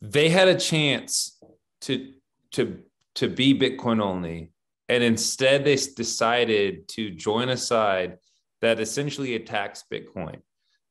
[0.00, 1.38] they had a chance
[1.82, 2.12] to
[2.52, 2.78] to
[3.16, 4.52] to be Bitcoin only,
[4.88, 8.18] and instead they decided to join a side
[8.60, 10.40] that essentially attacks Bitcoin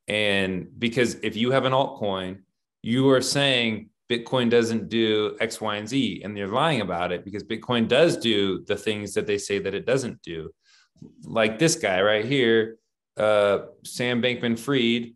[0.07, 2.39] and because if you have an altcoin,
[2.81, 7.25] you are saying Bitcoin doesn't do X, Y, and Z, and they're lying about it
[7.25, 10.49] because Bitcoin does do the things that they say that it doesn't do.
[11.23, 12.77] Like this guy right here,
[13.17, 15.13] uh, Sam Bankman Fried.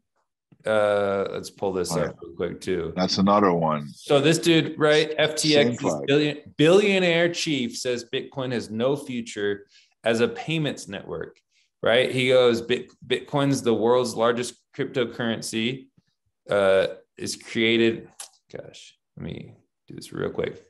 [0.63, 2.93] Uh, let's pull this up real quick too.
[2.95, 3.87] That's another one.
[3.95, 5.17] So this dude, right?
[5.17, 9.65] FTX billion, billionaire chief says Bitcoin has no future
[10.03, 11.39] as a payments network.
[11.81, 12.11] right?
[12.11, 15.87] He goes, Bitcoin's the world's largest cryptocurrency,
[16.49, 18.09] uh, is created.
[18.51, 19.55] Gosh, let me
[19.87, 20.65] do this real quick.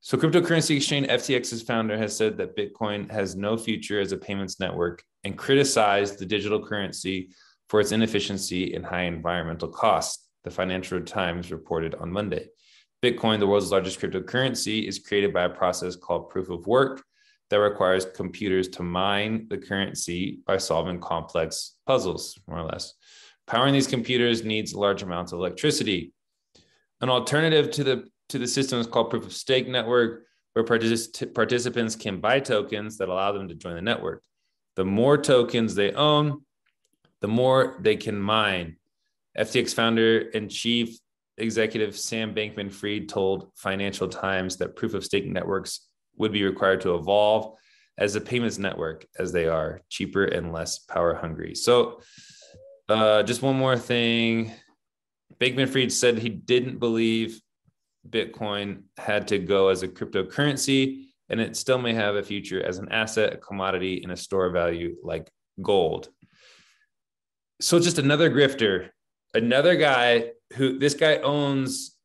[0.00, 4.58] So, cryptocurrency exchange FTX's founder has said that Bitcoin has no future as a payments
[4.58, 7.30] network and criticized the digital currency
[7.68, 12.48] for its inefficiency and high environmental costs, the Financial Times reported on Monday.
[13.02, 17.02] Bitcoin, the world's largest cryptocurrency, is created by a process called proof of work
[17.50, 22.94] that requires computers to mine the currency by solving complex puzzles, more or less.
[23.46, 26.12] Powering these computers needs large amounts of electricity.
[27.00, 30.24] An alternative to the to the system is called proof of stake network,
[30.54, 34.22] where partic- participants can buy tokens that allow them to join the network.
[34.76, 36.42] The more tokens they own,
[37.20, 38.76] the more they can mine.
[39.38, 40.98] FTX founder and chief
[41.38, 46.80] executive Sam Bankman Fried told Financial Times that proof of stake networks would be required
[46.82, 47.56] to evolve
[47.98, 51.54] as a payments network as they are cheaper and less power hungry.
[51.54, 52.00] So,
[52.88, 54.52] uh, just one more thing.
[55.40, 57.40] Bankman Fried said he didn't believe
[58.08, 62.78] Bitcoin had to go as a cryptocurrency, and it still may have a future as
[62.78, 65.30] an asset, a commodity, and a store of value like
[65.60, 66.08] gold.
[67.60, 68.90] So, just another grifter,
[69.34, 71.96] another guy who this guy owns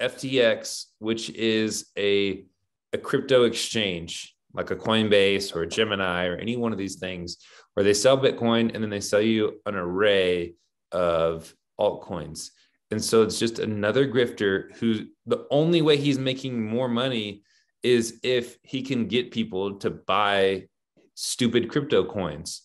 [0.00, 2.44] FTX, which is a,
[2.92, 7.36] a crypto exchange like a Coinbase or a Gemini or any one of these things
[7.76, 10.54] where they sell Bitcoin and then they sell you an array
[10.92, 12.48] of altcoins.
[12.90, 17.42] And so it's just another grifter who the only way he's making more money
[17.82, 20.68] is if he can get people to buy
[21.16, 22.62] stupid crypto coins.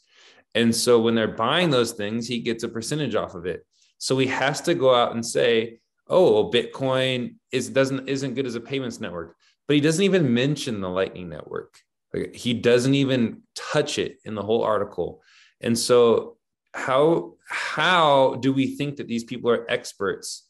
[0.56, 3.66] And so when they're buying those things, he gets a percentage off of it.
[3.98, 8.56] So he has to go out and say, "Oh, Bitcoin is doesn't isn't good as
[8.56, 9.36] a payments network."
[9.68, 11.82] But he doesn't even mention the Lightning Network.
[12.34, 15.22] He doesn't even touch it in the whole article.
[15.62, 16.38] And so
[16.74, 20.48] how how do we think that these people are experts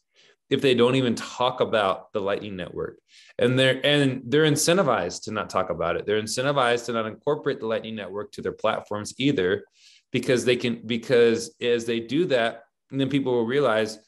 [0.50, 2.98] if they don't even talk about the lightning network?
[3.38, 6.06] And they're and they're incentivized to not talk about it.
[6.06, 9.64] They're incentivized to not incorporate the lightning network to their platforms either
[10.10, 13.98] because they can because as they do that then people will realize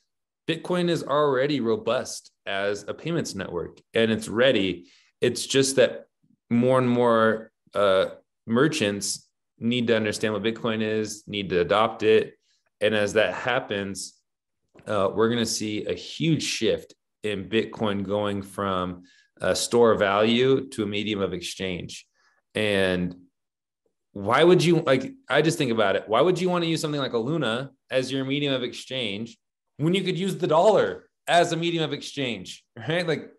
[0.46, 4.86] bitcoin is already robust as a payments network and it's ready.
[5.20, 6.06] It's just that
[6.50, 8.06] more and more uh,
[8.46, 9.28] merchants
[9.58, 12.34] need to understand what Bitcoin is, need to adopt it.
[12.80, 14.14] And as that happens,
[14.86, 19.04] uh, we're going to see a huge shift in Bitcoin going from
[19.40, 22.06] a store of value to a medium of exchange.
[22.54, 23.16] And
[24.12, 25.12] why would you like?
[25.28, 26.04] I just think about it.
[26.06, 29.36] Why would you want to use something like a Luna as your medium of exchange
[29.78, 33.06] when you could use the dollar as a medium of exchange, right?
[33.06, 33.30] Like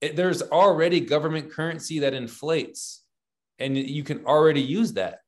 [0.00, 3.04] it, there's already government currency that inflates,
[3.58, 5.18] and you can already use that.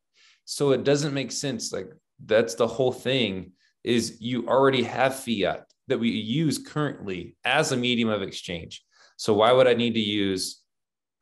[0.44, 1.72] So it doesn't make sense.
[1.72, 1.90] Like
[2.24, 3.52] that's the whole thing
[3.84, 8.82] is you already have fiat that we use currently as a medium of exchange.
[9.16, 10.62] So why would I need to use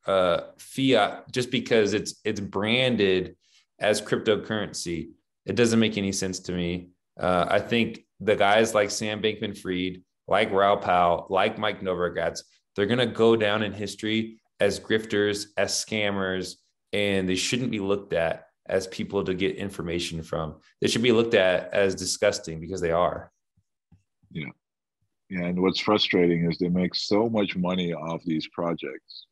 [0.07, 3.35] uh, fiat just because it's it's branded
[3.79, 5.09] as cryptocurrency?
[5.45, 6.89] It doesn't make any sense to me.
[7.19, 12.43] Uh, I think the guys like Sam Bankman-Fried, like Raoul Pal, like Mike Novogratz,
[12.75, 16.55] they're gonna go down in history as grifters, as scammers,
[16.93, 20.55] and they shouldn't be looked at as people to get information from.
[20.79, 23.31] They should be looked at as disgusting because they are.
[24.31, 24.51] Yeah.
[25.31, 29.27] And what's frustrating is they make so much money off these projects.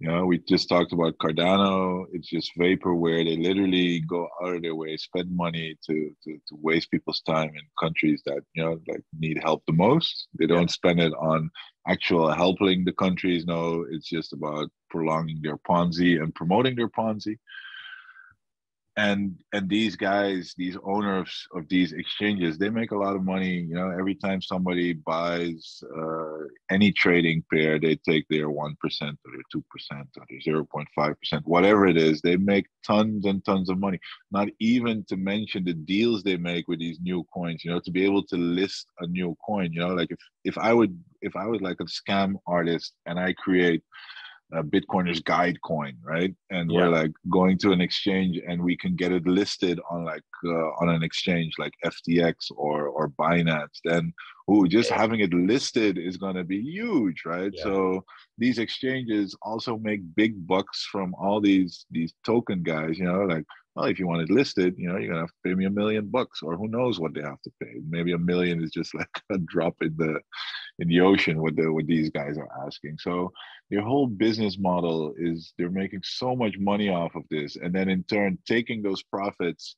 [0.00, 2.04] You know, we just talked about Cardano.
[2.12, 3.24] It's just vaporware.
[3.24, 7.50] They literally go out of their way, spend money to, to, to waste people's time
[7.50, 10.28] in countries that, you know, like need help the most.
[10.38, 10.66] They don't yeah.
[10.66, 11.48] spend it on
[11.86, 13.46] actual helping the countries.
[13.46, 17.38] No, it's just about prolonging their Ponzi and promoting their Ponzi
[18.96, 23.54] and and these guys these owners of these exchanges they make a lot of money
[23.54, 28.76] you know every time somebody buys uh, any trading pair they take their 1% or
[28.84, 29.62] their 2%
[30.16, 33.98] or their 0.5% whatever it is they make tons and tons of money.
[34.30, 37.90] Not even to mention the deals they make with these new coins you know to
[37.90, 41.34] be able to list a new coin you know like if if i would if
[41.36, 43.82] i was like a scam artist and i create
[44.54, 46.34] uh, Bitcoiners guide coin, right?
[46.50, 46.82] And yeah.
[46.82, 50.70] we're like going to an exchange and we can get it listed on like uh,
[50.80, 53.80] on an exchange like FTX or or Binance.
[53.84, 54.12] Then,
[54.50, 54.98] ooh, just yeah.
[54.98, 57.52] having it listed is going to be huge, right?
[57.54, 57.62] Yeah.
[57.62, 58.04] So
[58.38, 62.98] these exchanges also make big bucks from all these these token guys.
[62.98, 63.44] You know, like
[63.74, 65.70] well, if you want it listed, you know, you're gonna have to pay me a
[65.70, 67.80] million bucks, or who knows what they have to pay.
[67.88, 70.20] Maybe a million is just like a drop in the
[70.78, 72.98] in the ocean what the what these guys are asking.
[72.98, 73.32] So
[73.70, 77.88] their whole business model is they're making so much money off of this, and then
[77.88, 79.76] in turn taking those profits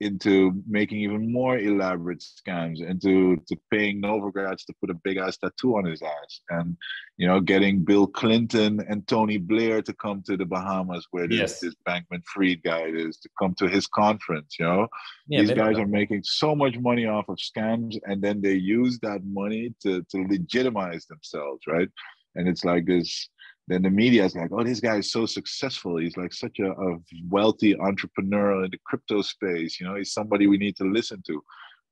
[0.00, 5.36] into making even more elaborate scams, into to paying Novogratz to put a big ass
[5.36, 6.76] tattoo on his ass, and
[7.18, 11.38] you know, getting Bill Clinton and Tony Blair to come to the Bahamas where this,
[11.38, 11.60] yes.
[11.60, 14.56] this Bankman Fried guy is to come to his conference.
[14.58, 14.88] You know,
[15.28, 18.98] yeah, these guys are making so much money off of scams, and then they use
[19.00, 21.88] that money to to legitimize themselves, right?
[22.36, 23.28] And it's like this
[23.68, 25.96] then the media is like, oh, this guy is so successful.
[25.96, 29.78] He's like such a, a, wealthy entrepreneur in the crypto space.
[29.78, 31.42] You know, he's somebody we need to listen to.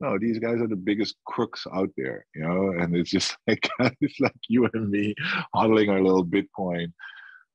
[0.00, 2.26] No, these guys are the biggest crooks out there.
[2.34, 3.68] You know, and it's just like
[4.00, 5.14] it's like you and me
[5.54, 6.92] hodling our little Bitcoin.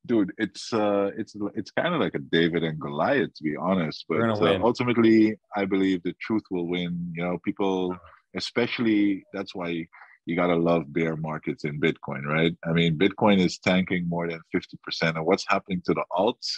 [0.05, 4.05] Dude, it's uh, it's it's kind of like a David and Goliath, to be honest.
[4.09, 7.13] But uh, ultimately, I believe the truth will win.
[7.15, 7.95] You know, people,
[8.35, 9.87] especially that's why
[10.25, 12.55] you got to love bear markets in Bitcoin, right?
[12.65, 15.15] I mean, Bitcoin is tanking more than 50%.
[15.15, 16.49] And what's happening to the alts?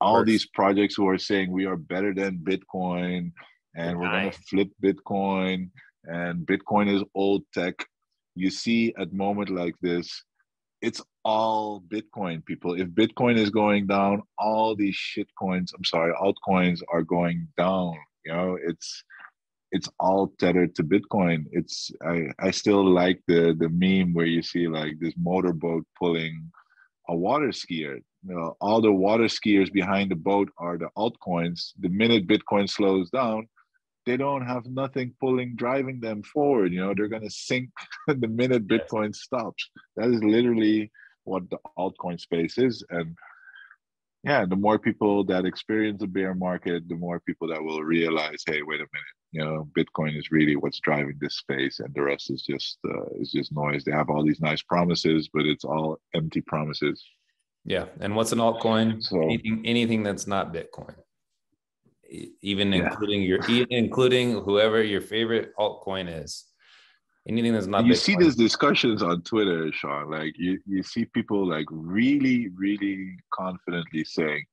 [0.00, 3.32] All these projects who are saying we are better than Bitcoin
[3.74, 5.70] and we're going to flip Bitcoin
[6.04, 7.86] and Bitcoin is old tech.
[8.34, 10.22] You see, at moment like this,
[10.82, 12.78] it's all Bitcoin, people.
[12.78, 17.94] If Bitcoin is going down, all these shit coins, I'm sorry, altcoins are going down.
[18.24, 19.02] You know, it's
[19.76, 21.44] it's all tethered to Bitcoin.
[21.52, 26.34] It's I, I still like the the meme where you see like this motorboat pulling
[27.08, 27.96] a water skier.
[28.26, 31.60] You know, all the water skiers behind the boat are the altcoins.
[31.78, 33.48] The minute Bitcoin slows down,
[34.06, 36.72] they don't have nothing pulling driving them forward.
[36.72, 37.70] You know, they're gonna sink
[38.22, 39.62] the minute Bitcoin stops.
[39.96, 40.90] That is literally
[41.24, 42.84] what the altcoin space is.
[42.88, 43.14] And
[44.26, 48.42] yeah, the more people that experience the bear market, the more people that will realize,
[48.44, 52.02] hey, wait a minute, you know, Bitcoin is really what's driving this space, and the
[52.02, 53.84] rest is just uh, is just noise.
[53.84, 57.04] They have all these nice promises, but it's all empty promises.
[57.66, 59.02] Yeah, and what's an altcoin?
[59.02, 60.94] So, anything anything that's not Bitcoin,
[62.40, 62.86] even yeah.
[62.86, 66.44] including your including whoever your favorite altcoin is
[67.28, 67.96] anything that's not you Bitcoin.
[67.96, 74.04] see these discussions on twitter sean like you, you see people like really really confidently
[74.04, 74.44] saying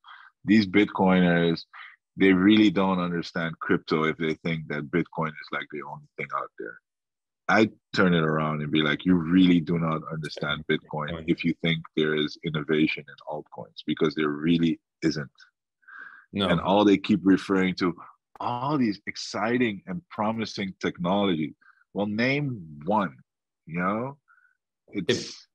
[0.44, 1.66] these bitcoiners
[2.18, 6.28] they really don't understand crypto if they think that bitcoin is like the only thing
[6.36, 6.78] out there
[7.50, 11.54] i turn it around and be like you really do not understand bitcoin if you
[11.62, 15.30] think there is innovation in altcoins because there really isn't
[16.32, 16.48] no.
[16.48, 17.94] and all they keep referring to
[18.40, 21.56] all these exciting and promising technology
[21.94, 23.16] well, name one.
[23.66, 24.18] You know,
[24.92, 25.48] it's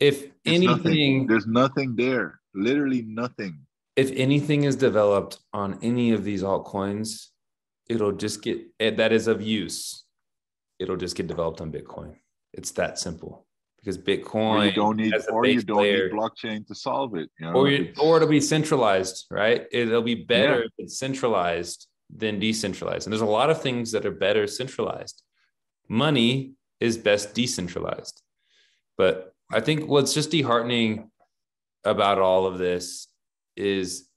[0.00, 2.40] if, if anything, nothing, there's nothing there.
[2.54, 3.60] Literally nothing.
[3.96, 7.28] If anything is developed on any of these altcoins,
[7.88, 10.04] it'll just get eh, that is of use.
[10.78, 12.16] It'll just get developed on Bitcoin.
[12.52, 13.46] It's that simple
[13.78, 17.30] because Bitcoin or you don't need or you don't need blockchain to solve it.
[17.38, 17.52] You know?
[17.52, 19.66] Or you, or it'll be centralized, right?
[19.70, 20.66] It'll be better yeah.
[20.66, 23.06] if it's centralized than decentralized.
[23.06, 25.22] And there's a lot of things that are better centralized
[25.88, 28.22] money is best decentralized.
[28.98, 31.10] But I think what's just disheartening
[31.84, 33.08] about all of this
[33.56, 34.08] is,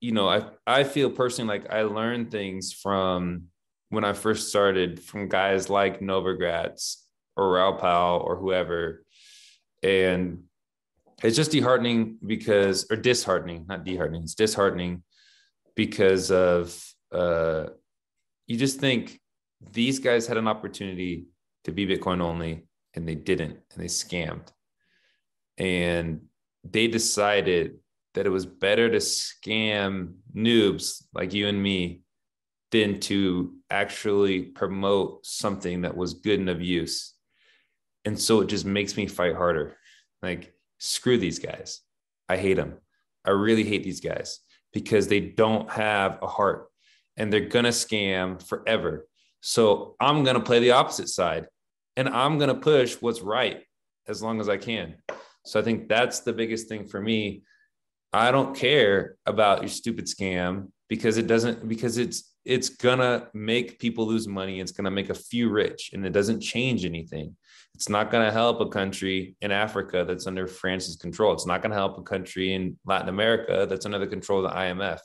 [0.00, 3.44] you know, I, I feel personally like I learned things from
[3.90, 6.96] when I first started from guys like Novogratz
[7.36, 9.04] or Raoul Pal or whoever.
[9.82, 10.44] And
[11.22, 15.02] it's just disheartening because, or disheartening, not disheartening, it's disheartening
[15.74, 16.80] because of,
[17.12, 17.66] uh,
[18.46, 19.20] you just think
[19.72, 21.26] these guys had an opportunity
[21.64, 24.48] to be Bitcoin only and they didn't and they scammed.
[25.56, 26.22] And
[26.64, 27.78] they decided
[28.18, 32.02] that it was better to scam noobs like you and me
[32.72, 37.14] than to actually promote something that was good and of use.
[38.04, 39.76] And so it just makes me fight harder.
[40.20, 41.80] Like, screw these guys.
[42.28, 42.78] I hate them.
[43.24, 44.40] I really hate these guys
[44.72, 46.70] because they don't have a heart
[47.16, 49.06] and they're going to scam forever.
[49.42, 51.46] So I'm going to play the opposite side
[51.96, 53.62] and I'm going to push what's right
[54.08, 54.96] as long as I can.
[55.46, 57.44] So I think that's the biggest thing for me.
[58.12, 63.78] I don't care about your stupid scam because it doesn't because it's it's gonna make
[63.78, 64.60] people lose money.
[64.60, 67.36] It's gonna make a few rich, and it doesn't change anything.
[67.74, 71.32] It's not gonna help a country in Africa that's under France's control.
[71.32, 74.56] It's not gonna help a country in Latin America that's under the control of the
[74.56, 75.00] IMF.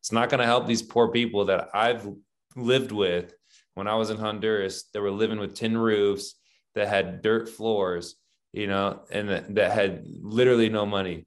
[0.00, 2.08] It's not gonna help these poor people that I've
[2.56, 3.34] lived with
[3.76, 6.34] when I was in Honduras, they were living with tin roofs
[6.74, 8.16] that had dirt floors,
[8.54, 11.26] you know, and that, that had literally no money.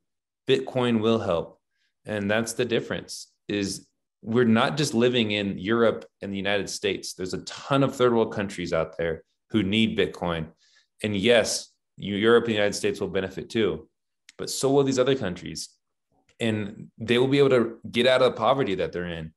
[0.49, 1.59] Bitcoin will help.
[2.05, 3.87] And that's the difference is
[4.21, 7.13] we're not just living in Europe and the United States.
[7.13, 10.47] There's a ton of third world countries out there who need Bitcoin.
[11.03, 13.87] And yes, Europe and the United States will benefit too,
[14.37, 15.69] but so will these other countries.
[16.39, 19.33] And they will be able to get out of the poverty that they're in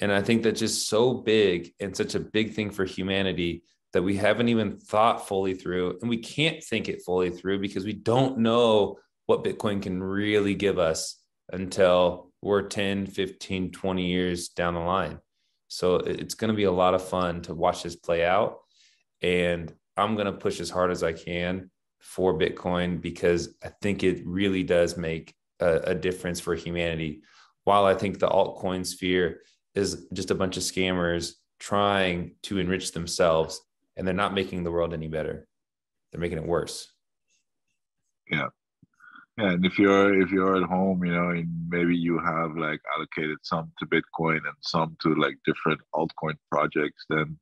[0.00, 3.62] And I think that's just so big and such a big thing for humanity
[3.92, 5.98] that we haven't even thought fully through.
[6.00, 8.98] And we can't think it fully through because we don't know
[9.30, 15.20] what Bitcoin can really give us until we're 10, 15, 20 years down the line.
[15.68, 18.58] So it's going to be a lot of fun to watch this play out.
[19.22, 21.70] And I'm going to push as hard as I can
[22.00, 27.22] for Bitcoin because I think it really does make a, a difference for humanity.
[27.62, 29.42] While I think the altcoin sphere
[29.76, 33.60] is just a bunch of scammers trying to enrich themselves
[33.96, 35.46] and they're not making the world any better.
[36.10, 36.92] They're making it worse.
[38.28, 38.48] Yeah.
[39.40, 42.80] Yeah, and if you're if you're at home, you know, and maybe you have like
[42.94, 47.38] allocated some to Bitcoin and some to like different altcoin projects, then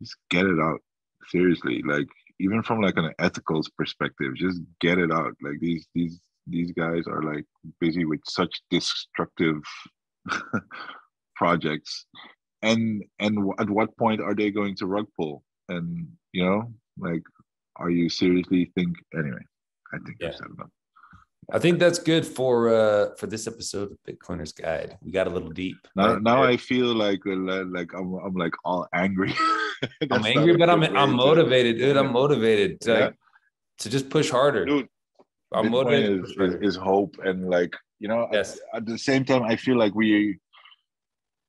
[0.00, 0.80] just get it out.
[1.28, 2.06] Seriously, like
[2.38, 5.34] even from like an ethical perspective, just get it out.
[5.42, 7.44] Like these these these guys are like
[7.80, 9.60] busy with such destructive
[11.34, 12.06] projects,
[12.62, 15.42] and and at what point are they going to rug pull?
[15.68, 17.22] And you know, like,
[17.76, 19.44] are you seriously think anyway?
[19.92, 20.28] I think yeah.
[20.28, 20.70] I've said enough.
[21.52, 24.96] I think that's good for uh for this episode of Bitcoiners Guide.
[25.02, 25.76] We got a little deep.
[25.96, 29.34] Now, right now I feel like uh, like I'm I'm like all angry.
[30.10, 31.96] I'm angry, but I'm I'm motivated, dude.
[31.96, 33.10] I'm motivated to, yeah.
[33.78, 34.64] to just push harder.
[34.64, 34.88] Dude,
[35.52, 36.24] I'm Bitcoin motivated.
[36.24, 38.28] Is, is, is, hope and like you know.
[38.32, 38.60] Yes.
[38.72, 40.38] At, at the same time, I feel like we.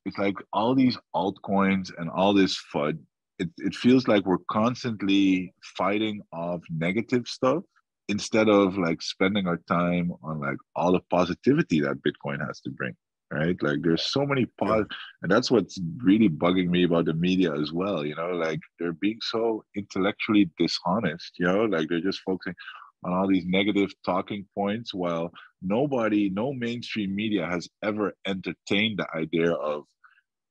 [0.03, 2.97] It's like all these altcoins and all this FUD.
[3.37, 7.63] It it feels like we're constantly fighting off negative stuff
[8.07, 12.69] instead of like spending our time on like all the positivity that bitcoin has to
[12.69, 12.95] bring
[13.31, 13.55] right?
[13.61, 14.85] Like there's so many pos-
[15.21, 18.31] and that's what's really bugging me about the media as well you know?
[18.31, 21.65] Like they're being so intellectually dishonest you know?
[21.65, 22.55] Like they're just focusing
[23.03, 29.07] on all these negative talking points while nobody no mainstream media has ever entertained the
[29.15, 29.83] idea of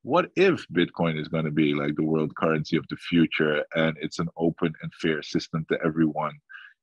[0.02, 3.96] what if bitcoin is going to be like the world currency of the future and
[4.00, 6.32] it's an open and fair system to everyone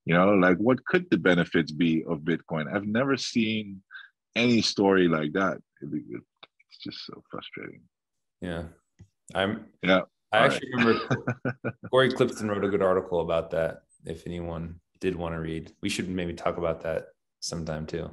[0.08, 2.74] you know like what could the benefits be of bitcoin?
[2.74, 3.82] I've never seen
[4.36, 5.58] any story like that.
[5.82, 7.82] It's just so frustrating.
[8.42, 8.64] Yeah.
[9.36, 10.02] I'm yeah.
[10.32, 10.86] I actually right.
[10.86, 15.74] remember Cory Klippsten wrote a good article about that if anyone did want to read.
[15.82, 17.08] We should maybe talk about that
[17.42, 18.10] sometime too.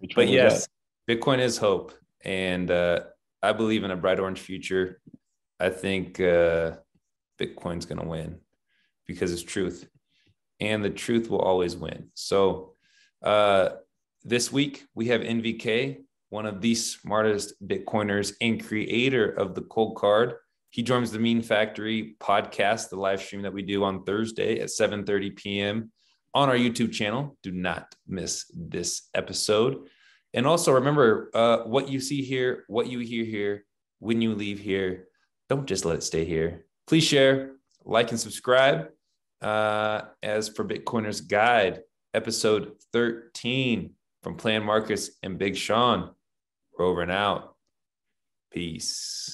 [0.00, 0.66] Which but yes
[1.06, 1.20] that?
[1.20, 1.92] bitcoin is hope.
[2.24, 3.00] And uh,
[3.42, 5.00] i believe in a bright orange future.
[5.60, 6.76] I think uh,
[7.38, 8.38] bitcoin's going to win
[9.06, 9.86] because it's truth
[10.60, 12.08] and the truth will always win.
[12.14, 12.74] So,
[13.22, 13.70] uh,
[14.24, 15.98] this week we have NVK,
[16.30, 20.34] one of the smartest Bitcoiners and creator of the Coldcard.
[20.70, 24.68] He joins the Mean Factory podcast, the live stream that we do on Thursday at
[24.68, 25.92] 7:30 p.m.
[26.34, 27.36] on our YouTube channel.
[27.42, 29.88] Do not miss this episode.
[30.34, 33.64] And also remember uh, what you see here, what you hear here,
[34.00, 35.06] when you leave here.
[35.48, 36.66] Don't just let it stay here.
[36.86, 37.52] Please share,
[37.84, 38.88] like, and subscribe
[39.42, 41.82] uh, as for Bitcoiners Guide,
[42.14, 43.90] episode 13
[44.22, 46.10] from Plan Marcus and Big Sean.
[46.76, 47.54] We're over and out.
[48.50, 49.32] Peace.